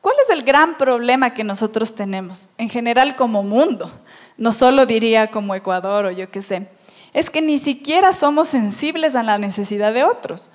¿Cuál 0.00 0.16
es 0.20 0.28
el 0.28 0.42
gran 0.42 0.76
problema 0.76 1.34
que 1.34 1.44
nosotros 1.44 1.94
tenemos 1.94 2.50
en 2.58 2.68
general 2.68 3.14
como 3.14 3.44
mundo? 3.44 3.92
No 4.36 4.50
solo 4.50 4.86
diría 4.86 5.30
como 5.30 5.54
Ecuador 5.54 6.06
o 6.06 6.10
yo 6.10 6.32
qué 6.32 6.42
sé. 6.42 6.66
Es 7.12 7.30
que 7.30 7.40
ni 7.40 7.58
siquiera 7.58 8.12
somos 8.12 8.48
sensibles 8.48 9.14
a 9.14 9.22
la 9.22 9.38
necesidad 9.38 9.94
de 9.94 10.02
otros. 10.02 10.50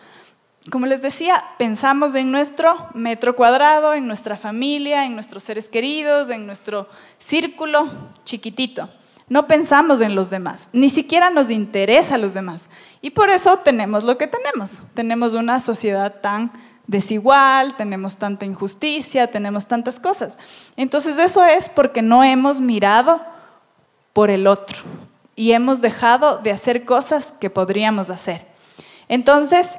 Como 0.70 0.88
les 0.88 1.02
decía, 1.02 1.42
pensamos 1.58 2.16
en 2.16 2.34
nuestro 2.34 2.90
metro 2.96 3.38
cuadrado, 3.38 3.94
en 3.94 4.08
nuestra 4.08 4.36
familia, 4.36 5.06
en 5.06 5.14
nuestros 5.14 5.44
seres 5.44 5.70
queridos, 5.70 6.30
en 6.32 6.48
nuestro 6.48 6.90
círculo 7.18 7.88
chiquitito. 8.26 8.90
No 9.30 9.48
pensamos 9.48 10.00
en 10.02 10.16
los 10.16 10.30
demás, 10.30 10.70
ni 10.72 10.90
siquiera 10.90 11.30
nos 11.30 11.50
interesa 11.50 12.16
a 12.16 12.18
los 12.18 12.34
demás. 12.34 12.70
Y 13.02 13.10
por 13.12 13.30
eso 13.30 13.58
tenemos 13.58 14.04
lo 14.04 14.18
que 14.18 14.28
tenemos. 14.28 14.82
Tenemos 14.94 15.34
una 15.34 15.60
sociedad 15.60 16.22
tan 16.22 16.52
desigual, 16.88 17.76
tenemos 17.76 18.18
tanta 18.18 18.46
injusticia, 18.46 19.30
tenemos 19.30 19.68
tantas 19.68 20.00
cosas. 20.00 20.38
Entonces 20.78 21.20
eso 21.20 21.44
es 21.44 21.68
porque 21.68 22.02
no 22.02 22.24
hemos 22.24 22.62
mirado 22.62 23.22
por 24.14 24.30
el 24.30 24.48
otro 24.48 24.80
y 25.36 25.52
hemos 25.52 25.82
dejado 25.82 26.40
de 26.40 26.52
hacer 26.52 26.86
cosas 26.86 27.32
que 27.34 27.50
podríamos 27.50 28.10
hacer. 28.10 28.48
Entonces, 29.10 29.78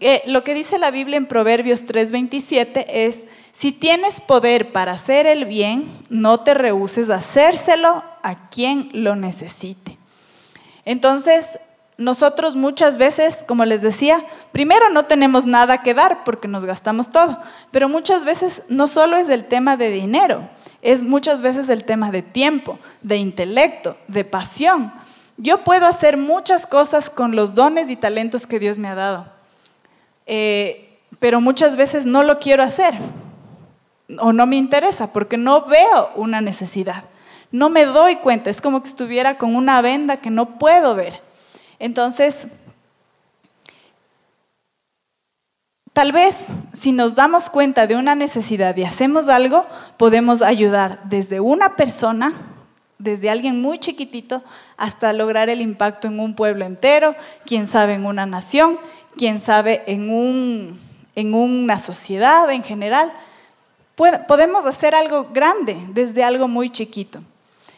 eh, 0.00 0.22
lo 0.26 0.42
que 0.42 0.54
dice 0.54 0.78
la 0.78 0.90
Biblia 0.90 1.16
en 1.16 1.26
Proverbios 1.26 1.86
3:27 1.86 2.86
es, 2.88 3.26
si 3.52 3.70
tienes 3.70 4.20
poder 4.20 4.72
para 4.72 4.92
hacer 4.92 5.26
el 5.26 5.44
bien, 5.44 5.88
no 6.08 6.40
te 6.40 6.54
rehuses 6.54 7.10
a 7.10 7.16
hacérselo 7.16 8.02
a 8.22 8.48
quien 8.48 8.90
lo 8.92 9.14
necesite. 9.14 9.96
Entonces, 10.84 11.60
nosotros 11.96 12.56
muchas 12.56 12.98
veces, 12.98 13.44
como 13.46 13.64
les 13.64 13.82
decía, 13.82 14.24
primero 14.50 14.88
no 14.88 15.04
tenemos 15.04 15.46
nada 15.46 15.82
que 15.82 15.94
dar 15.94 16.24
porque 16.24 16.48
nos 16.48 16.64
gastamos 16.64 17.12
todo, 17.12 17.38
pero 17.70 17.88
muchas 17.88 18.24
veces 18.24 18.62
no 18.68 18.88
solo 18.88 19.16
es 19.16 19.28
el 19.28 19.44
tema 19.44 19.76
de 19.76 19.90
dinero, 19.90 20.48
es 20.82 21.02
muchas 21.04 21.40
veces 21.40 21.68
el 21.68 21.84
tema 21.84 22.10
de 22.10 22.22
tiempo, 22.22 22.78
de 23.02 23.16
intelecto, 23.16 23.96
de 24.08 24.24
pasión. 24.24 24.92
Yo 25.36 25.62
puedo 25.62 25.86
hacer 25.86 26.16
muchas 26.16 26.66
cosas 26.66 27.10
con 27.10 27.36
los 27.36 27.54
dones 27.54 27.90
y 27.90 27.96
talentos 27.96 28.46
que 28.46 28.58
Dios 28.58 28.78
me 28.78 28.88
ha 28.88 28.96
dado 28.96 29.37
eh, 30.28 31.00
pero 31.18 31.40
muchas 31.40 31.74
veces 31.74 32.06
no 32.06 32.22
lo 32.22 32.38
quiero 32.38 32.62
hacer 32.62 32.94
o 34.20 34.32
no 34.32 34.46
me 34.46 34.56
interesa 34.56 35.12
porque 35.12 35.36
no 35.36 35.66
veo 35.66 36.10
una 36.14 36.40
necesidad. 36.40 37.04
No 37.50 37.70
me 37.70 37.86
doy 37.86 38.16
cuenta, 38.16 38.50
es 38.50 38.60
como 38.60 38.82
que 38.82 38.88
estuviera 38.88 39.38
con 39.38 39.56
una 39.56 39.80
venda 39.80 40.18
que 40.18 40.30
no 40.30 40.58
puedo 40.58 40.94
ver. 40.94 41.22
Entonces, 41.78 42.48
tal 45.92 46.12
vez 46.12 46.48
si 46.74 46.92
nos 46.92 47.14
damos 47.14 47.48
cuenta 47.48 47.86
de 47.86 47.96
una 47.96 48.14
necesidad 48.14 48.76
y 48.76 48.84
hacemos 48.84 49.28
algo, 49.28 49.66
podemos 49.96 50.42
ayudar 50.42 51.00
desde 51.04 51.40
una 51.40 51.74
persona, 51.74 52.34
desde 52.98 53.30
alguien 53.30 53.62
muy 53.62 53.78
chiquitito, 53.78 54.42
hasta 54.76 55.12
lograr 55.14 55.48
el 55.48 55.62
impacto 55.62 56.06
en 56.06 56.20
un 56.20 56.34
pueblo 56.34 56.66
entero, 56.66 57.14
quién 57.46 57.66
sabe 57.66 57.94
en 57.94 58.04
una 58.04 58.26
nación 58.26 58.78
quién 59.18 59.40
sabe, 59.40 59.82
en, 59.86 60.08
un, 60.08 60.80
en 61.14 61.34
una 61.34 61.78
sociedad 61.78 62.50
en 62.50 62.62
general. 62.62 63.12
podemos 63.96 64.64
hacer 64.64 64.94
algo 64.94 65.28
grande 65.32 65.76
desde 65.90 66.24
algo 66.24 66.48
muy 66.48 66.70
chiquito. 66.70 67.20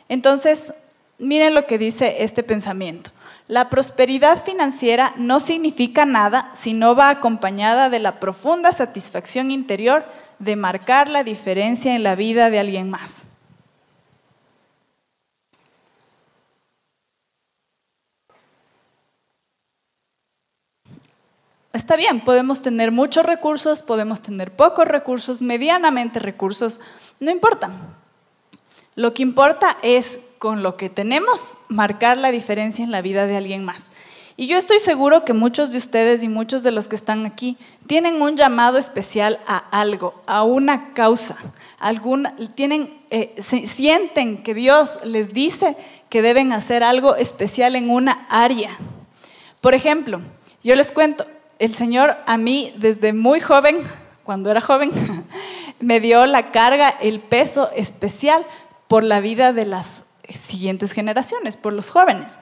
Entonces, 0.09 0.73
miren 1.19 1.55
lo 1.55 1.67
que 1.67 1.79
dice 1.79 2.23
este 2.23 2.43
pensamiento. 2.43 3.11
La 3.49 3.69
prosperidad 3.69 4.45
financiera 4.45 5.13
no 5.17 5.41
significa 5.41 6.05
nada 6.05 6.51
si 6.55 6.73
no 6.73 6.95
va 6.95 7.09
acompañada 7.09 7.89
de 7.89 7.99
la 7.99 8.21
profunda 8.21 8.71
satisfacción 8.71 9.51
interior 9.51 10.05
de 10.39 10.55
marcar 10.55 11.09
la 11.09 11.25
diferencia 11.25 11.97
en 11.97 12.03
la 12.03 12.15
vida 12.15 12.51
de 12.51 12.61
alguien 12.61 12.91
más. 12.91 13.27
Está 21.73 21.95
bien, 21.95 22.23
podemos 22.23 22.63
tener 22.63 22.91
muchos 22.91 23.25
recursos, 23.25 23.83
podemos 23.83 24.21
tener 24.21 24.51
pocos 24.51 24.89
recursos, 24.89 25.41
medianamente 25.41 26.19
recursos, 26.19 26.81
no 27.21 27.31
importa. 27.31 27.71
Lo 28.97 29.15
que 29.15 29.23
importa 29.23 29.77
es 29.83 30.19
con 30.39 30.65
lo 30.65 30.77
que 30.77 30.91
tenemos 30.91 31.57
marcar 31.69 32.19
la 32.19 32.33
diferencia 32.33 32.85
en 32.85 32.91
la 32.91 33.03
vida 33.03 33.27
de 33.27 33.37
alguien 33.37 33.65
más. 33.65 33.91
Y 34.37 34.47
yo 34.47 34.57
estoy 34.57 34.79
seguro 34.79 35.25
que 35.25 35.33
muchos 35.33 35.71
de 35.71 35.77
ustedes 35.77 36.23
y 36.23 36.29
muchos 36.29 36.63
de 36.63 36.71
los 36.71 36.89
que 36.89 36.97
están 36.97 37.27
aquí 37.27 37.59
tienen 37.87 38.23
un 38.23 38.37
llamado 38.37 38.79
especial 38.79 39.39
a 39.47 39.59
algo, 39.59 40.23
a 40.27 40.43
una 40.45 40.95
causa. 40.95 41.37
Alguna, 41.79 42.35
tienen, 42.55 43.01
eh, 43.11 43.35
sienten 43.67 44.43
que 44.43 44.55
Dios 44.55 44.99
les 45.05 45.35
dice 45.35 45.77
que 46.09 46.23
deben 46.23 46.53
hacer 46.53 46.83
algo 46.83 47.17
especial 47.17 47.77
en 47.77 47.91
una 47.91 48.27
área. 48.31 48.79
Por 49.61 49.75
ejemplo, 49.75 50.23
yo 50.65 50.75
les 50.75 50.91
cuento, 50.91 51.27
el 51.61 51.75
Señor 51.75 52.17
a 52.27 52.39
mí 52.39 52.73
desde 52.77 53.13
muy 53.13 53.39
joven, 53.39 53.83
cuando 54.25 54.51
era 54.51 54.61
joven, 54.61 54.91
me 55.81 56.01
dio 56.01 56.27
la 56.27 56.51
carga, 56.51 56.89
el 56.89 57.21
peso 57.21 57.71
especial 57.77 58.45
por 58.89 59.05
la 59.05 59.21
vida 59.21 59.53
de 59.53 59.67
las 59.67 60.05
siguientes 60.29 60.93
generaciones, 60.93 61.57
por 61.57 61.73
los 61.75 61.91
jóvenes. 61.91 62.39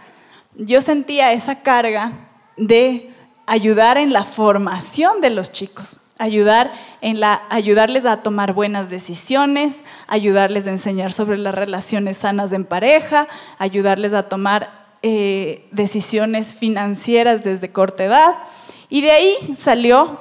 Yo 0.55 0.81
sentía 0.81 1.33
esa 1.33 1.63
carga 1.63 2.13
de 2.57 3.13
ayudar 3.47 3.99
en 3.99 4.13
la 4.13 4.25
formación 4.25 5.21
de 5.21 5.31
los 5.31 5.53
chicos. 5.53 6.01
ayudar 6.21 6.73
en 7.01 7.21
la, 7.21 7.43
ayudarles 7.49 8.05
a 8.05 8.23
tomar 8.23 8.53
buenas 8.53 8.91
decisiones, 8.91 9.85
ayudarles 10.09 10.67
a 10.67 10.71
enseñar 10.71 11.13
sobre 11.13 11.39
las 11.39 11.55
relaciones 11.55 12.17
sanas 12.17 12.53
en 12.53 12.65
pareja, 12.65 13.29
ayudarles 13.59 14.15
a 14.15 14.29
tomar 14.29 14.89
eh, 15.03 15.69
decisiones 15.71 16.57
financieras 16.57 17.45
desde 17.45 17.71
corta 17.71 18.05
edad. 18.05 18.35
Y 18.89 19.03
de 19.03 19.11
ahí 19.11 19.55
salió 19.59 20.21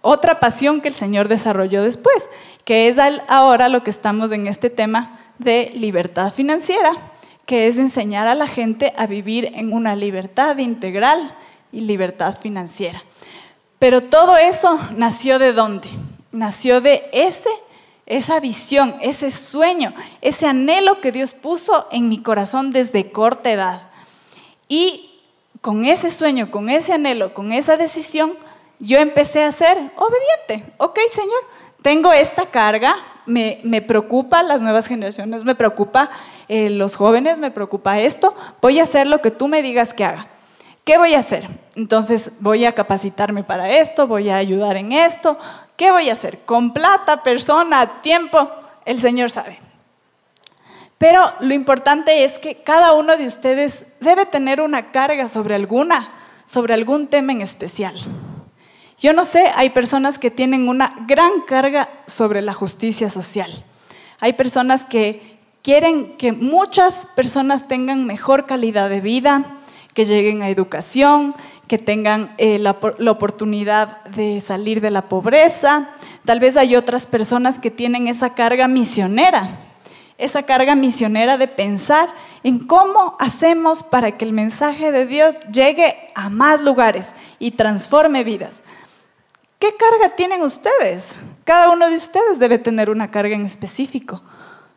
otra 0.00 0.40
pasión 0.40 0.80
que 0.80 0.88
el 0.88 0.94
Señor 0.94 1.28
desarrolló 1.28 1.82
después, 1.82 2.28
que 2.64 2.88
es 2.88 2.96
ahora 3.28 3.68
lo 3.68 3.82
que 3.82 3.90
estamos 3.90 4.32
en 4.32 4.46
este 4.46 4.70
tema 4.70 5.20
de 5.38 5.72
libertad 5.74 6.32
financiera, 6.32 7.12
que 7.46 7.68
es 7.68 7.78
enseñar 7.78 8.26
a 8.26 8.34
la 8.34 8.46
gente 8.46 8.92
a 8.96 9.06
vivir 9.06 9.52
en 9.54 9.72
una 9.72 9.96
libertad 9.96 10.58
integral 10.58 11.34
y 11.72 11.80
libertad 11.80 12.36
financiera. 12.38 13.02
Pero 13.78 14.02
todo 14.02 14.36
eso 14.36 14.78
nació 14.96 15.38
de 15.38 15.52
dónde? 15.52 15.88
Nació 16.32 16.80
de 16.80 17.08
ese, 17.12 17.50
esa 18.06 18.40
visión, 18.40 18.96
ese 19.00 19.30
sueño, 19.30 19.94
ese 20.20 20.46
anhelo 20.46 21.00
que 21.00 21.12
Dios 21.12 21.32
puso 21.32 21.86
en 21.92 22.08
mi 22.08 22.22
corazón 22.22 22.70
desde 22.70 23.10
corta 23.10 23.50
edad. 23.50 23.82
Y 24.68 25.07
con 25.60 25.84
ese 25.84 26.10
sueño, 26.10 26.50
con 26.50 26.68
ese 26.68 26.92
anhelo, 26.92 27.34
con 27.34 27.52
esa 27.52 27.76
decisión, 27.76 28.34
yo 28.78 28.98
empecé 28.98 29.44
a 29.44 29.52
ser 29.52 29.76
obediente. 29.96 30.72
Ok, 30.78 30.98
Señor, 31.12 31.40
tengo 31.82 32.12
esta 32.12 32.46
carga, 32.46 32.96
me, 33.26 33.60
me 33.64 33.82
preocupa 33.82 34.42
las 34.42 34.62
nuevas 34.62 34.86
generaciones, 34.86 35.44
me 35.44 35.54
preocupa 35.54 36.10
eh, 36.48 36.70
los 36.70 36.96
jóvenes, 36.96 37.38
me 37.38 37.50
preocupa 37.50 38.00
esto, 38.00 38.34
voy 38.60 38.78
a 38.78 38.84
hacer 38.84 39.06
lo 39.06 39.20
que 39.20 39.30
tú 39.30 39.48
me 39.48 39.62
digas 39.62 39.92
que 39.92 40.04
haga. 40.04 40.28
¿Qué 40.84 40.96
voy 40.96 41.14
a 41.14 41.18
hacer? 41.18 41.46
Entonces 41.76 42.32
voy 42.40 42.64
a 42.64 42.74
capacitarme 42.74 43.44
para 43.44 43.70
esto, 43.70 44.06
voy 44.06 44.30
a 44.30 44.38
ayudar 44.38 44.76
en 44.78 44.92
esto. 44.92 45.38
¿Qué 45.76 45.90
voy 45.90 46.08
a 46.08 46.14
hacer? 46.14 46.38
Con 46.46 46.72
plata, 46.72 47.22
persona, 47.22 48.00
tiempo, 48.00 48.50
el 48.86 48.98
Señor 48.98 49.30
sabe. 49.30 49.67
Pero 50.98 51.32
lo 51.40 51.54
importante 51.54 52.24
es 52.24 52.38
que 52.38 52.56
cada 52.56 52.92
uno 52.92 53.16
de 53.16 53.26
ustedes 53.26 53.86
debe 54.00 54.26
tener 54.26 54.60
una 54.60 54.90
carga 54.90 55.28
sobre 55.28 55.54
alguna, 55.54 56.08
sobre 56.44 56.74
algún 56.74 57.06
tema 57.06 57.32
en 57.32 57.40
especial. 57.40 57.94
Yo 59.00 59.12
no 59.12 59.24
sé, 59.24 59.52
hay 59.54 59.70
personas 59.70 60.18
que 60.18 60.32
tienen 60.32 60.68
una 60.68 61.04
gran 61.06 61.42
carga 61.46 61.88
sobre 62.06 62.42
la 62.42 62.52
justicia 62.52 63.08
social. 63.08 63.64
Hay 64.18 64.32
personas 64.32 64.84
que 64.84 65.38
quieren 65.62 66.16
que 66.16 66.32
muchas 66.32 67.06
personas 67.14 67.68
tengan 67.68 68.04
mejor 68.04 68.46
calidad 68.46 68.90
de 68.90 69.00
vida, 69.00 69.58
que 69.94 70.04
lleguen 70.04 70.42
a 70.42 70.48
educación, 70.48 71.36
que 71.68 71.78
tengan 71.78 72.34
eh, 72.38 72.58
la, 72.58 72.72
oportunidad 73.10 74.02
de 74.04 74.40
salir 74.40 74.80
de 74.80 74.90
la 74.90 75.02
pobreza. 75.08 75.90
Tal 76.24 76.40
vez 76.40 76.56
hay 76.56 76.74
otras 76.74 77.06
personas 77.06 77.60
que 77.60 77.70
tienen 77.70 78.08
esa 78.08 78.34
carga 78.34 78.66
misionera, 78.66 79.67
esa 80.18 80.42
carga 80.42 80.74
misionera 80.74 81.38
de 81.38 81.46
pensar 81.46 82.08
en 82.42 82.58
cómo 82.58 83.16
hacemos 83.20 83.84
para 83.84 84.18
que 84.18 84.24
el 84.24 84.32
mensaje 84.32 84.90
de 84.90 85.06
Dios 85.06 85.36
llegue 85.52 85.96
a 86.14 86.28
más 86.28 86.60
lugares 86.60 87.14
y 87.38 87.52
transforme 87.52 88.24
vidas. 88.24 88.62
¿Qué 89.60 89.74
carga 89.76 90.14
tienen 90.16 90.42
ustedes? 90.42 91.14
Cada 91.44 91.70
uno 91.70 91.88
de 91.88 91.96
ustedes 91.96 92.38
debe 92.38 92.58
tener 92.58 92.90
una 92.90 93.10
carga 93.10 93.34
en 93.34 93.46
específico. 93.46 94.22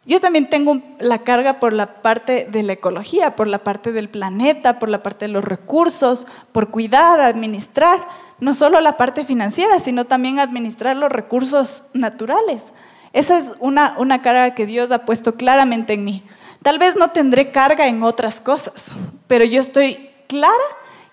Yo 0.06 0.20
también 0.20 0.50
tengo 0.50 0.82
la 1.00 1.20
carga 1.20 1.60
por 1.60 1.74
la 1.74 2.02
parte 2.02 2.48
de 2.50 2.64
la 2.64 2.74
ecología, 2.74 3.36
por 3.36 3.48
la 3.48 3.64
parte 3.64 3.92
del 3.92 4.10
planeta, 4.10 4.80
por 4.80 4.90
la 4.90 5.04
parte 5.04 5.26
de 5.26 5.32
los 5.32 5.44
recursos, 5.44 6.26
por 6.52 6.70
cuidar, 6.72 7.20
administrar, 7.22 8.08
no 8.40 8.56
solo 8.56 8.82
la 8.82 8.98
parte 8.98 9.26
financiera, 9.26 9.80
sino 9.80 10.06
también 10.06 10.40
administrar 10.40 10.96
los 10.96 11.12
recursos 11.12 11.86
naturales. 11.94 12.74
Esa 13.14 13.38
es 13.38 13.54
una, 13.60 13.96
una 13.98 14.22
carga 14.22 14.56
que 14.56 14.66
Dios 14.66 14.92
ha 14.92 15.06
puesto 15.06 15.36
claramente 15.36 15.94
en 15.94 16.04
mí. 16.04 16.24
Tal 16.62 16.80
vez 16.80 16.96
no 16.96 17.12
tendré 17.12 17.52
carga 17.52 17.88
en 17.88 18.04
otras 18.04 18.40
cosas, 18.40 18.92
pero 19.28 19.46
yo 19.46 19.60
estoy 19.60 20.10
clara 20.28 20.54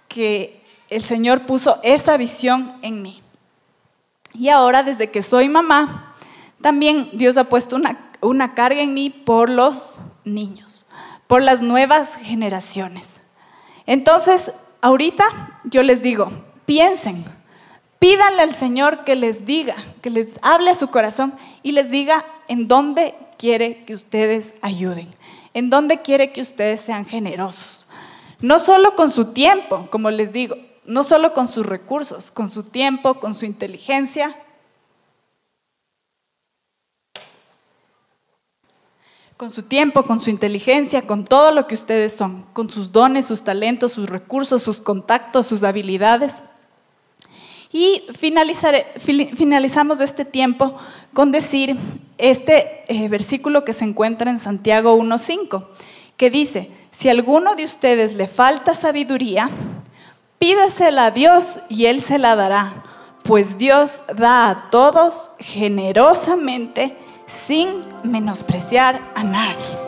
que 0.09 0.63
el 0.91 1.03
Señor 1.03 1.47
puso 1.47 1.81
esa 1.83 2.17
visión 2.17 2.77
en 2.83 3.03
mí. 3.03 3.23
Y 4.35 4.51
ahora, 4.51 4.83
desde 4.83 5.11
que 5.11 5.23
soy 5.23 5.49
mamá, 5.49 6.15
también 6.61 7.11
Dios 7.13 7.37
ha 7.37 7.45
puesto 7.45 7.77
una 7.77 8.09
una 8.21 8.55
carga 8.55 8.83
en 8.83 8.95
mí 8.95 9.11
por 9.11 9.49
los 9.51 10.01
niños, 10.25 10.87
por 11.27 11.43
las 11.43 11.61
nuevas 11.61 12.17
generaciones. 12.17 13.21
Entonces, 13.87 14.53
ahorita 14.81 15.61
yo 15.65 15.83
les 15.83 16.03
digo, 16.03 16.31
piensen, 16.67 17.25
pídanle 17.99 18.43
al 18.43 18.55
Señor 18.55 19.05
que 19.05 19.17
les 19.17 19.45
diga, 19.45 19.77
que 20.03 20.11
les 20.11 20.29
hable 20.43 20.71
a 20.71 20.75
su 20.75 20.89
corazón 20.91 21.35
y 21.63 21.73
les 21.73 21.91
diga 21.91 22.25
en 22.49 22.69
dónde 22.69 23.15
quiere 23.37 23.85
que 23.85 23.95
ustedes 23.95 24.55
ayuden, 24.63 25.09
en 25.55 25.71
dónde 25.71 26.03
quiere 26.03 26.33
que 26.33 26.41
ustedes 26.41 26.81
sean 26.81 27.07
generosos. 27.07 27.87
No 28.41 28.59
solo 28.59 28.95
con 28.95 29.11
su 29.11 29.33
tiempo, 29.33 29.89
como 29.91 30.11
les 30.11 30.33
digo, 30.33 30.57
no 30.85 31.03
solo 31.03 31.35
con 31.35 31.49
sus 31.49 31.67
recursos, 31.67 32.31
con 32.31 32.49
su 32.49 32.63
tiempo, 32.63 33.21
con 33.21 33.35
su 33.35 33.45
inteligencia, 33.45 34.37
con 39.37 39.51
su 39.51 39.63
tiempo, 39.63 40.05
con 40.05 40.19
su 40.19 40.31
inteligencia, 40.31 41.07
con 41.07 41.25
todo 41.25 41.53
lo 41.53 41.67
que 41.67 41.75
ustedes 41.75 42.13
son, 42.13 42.45
con 42.53 42.71
sus 42.71 42.91
dones, 42.91 43.25
sus 43.27 43.43
talentos, 43.43 43.93
sus 43.93 44.09
recursos, 44.09 44.63
sus 44.63 44.81
contactos, 44.81 45.47
sus 45.47 45.63
habilidades. 45.63 46.43
Y 47.71 48.03
finalizamos 48.15 50.01
este 50.01 50.25
tiempo 50.25 50.77
con 51.13 51.33
decir 51.33 51.77
este 52.17 52.85
eh, 52.89 53.09
versículo 53.09 53.65
que 53.65 53.73
se 53.73 53.85
encuentra 53.85 54.31
en 54.31 54.41
Santiago 54.41 54.97
1.5, 54.97 55.67
que 56.17 56.31
dice, 56.31 56.71
si 56.91 57.09
a 57.09 57.13
alguno 57.13 57.55
de 57.55 57.65
ustedes 57.65 58.15
le 58.15 58.27
falta 58.27 58.75
sabiduría, 58.75 59.51
pídasela 60.39 61.07
a 61.07 61.11
Dios 61.11 61.61
y 61.69 61.87
Él 61.87 62.01
se 62.01 62.19
la 62.19 62.37
dará, 62.37 62.85
pues 63.23 63.59
Dios 63.59 64.01
da 64.17 64.49
a 64.49 64.71
todos 64.71 65.33
generosamente 65.39 66.97
sin 67.27 67.85
menospreciar 68.03 69.13
a 69.15 69.23
nadie. 69.23 69.88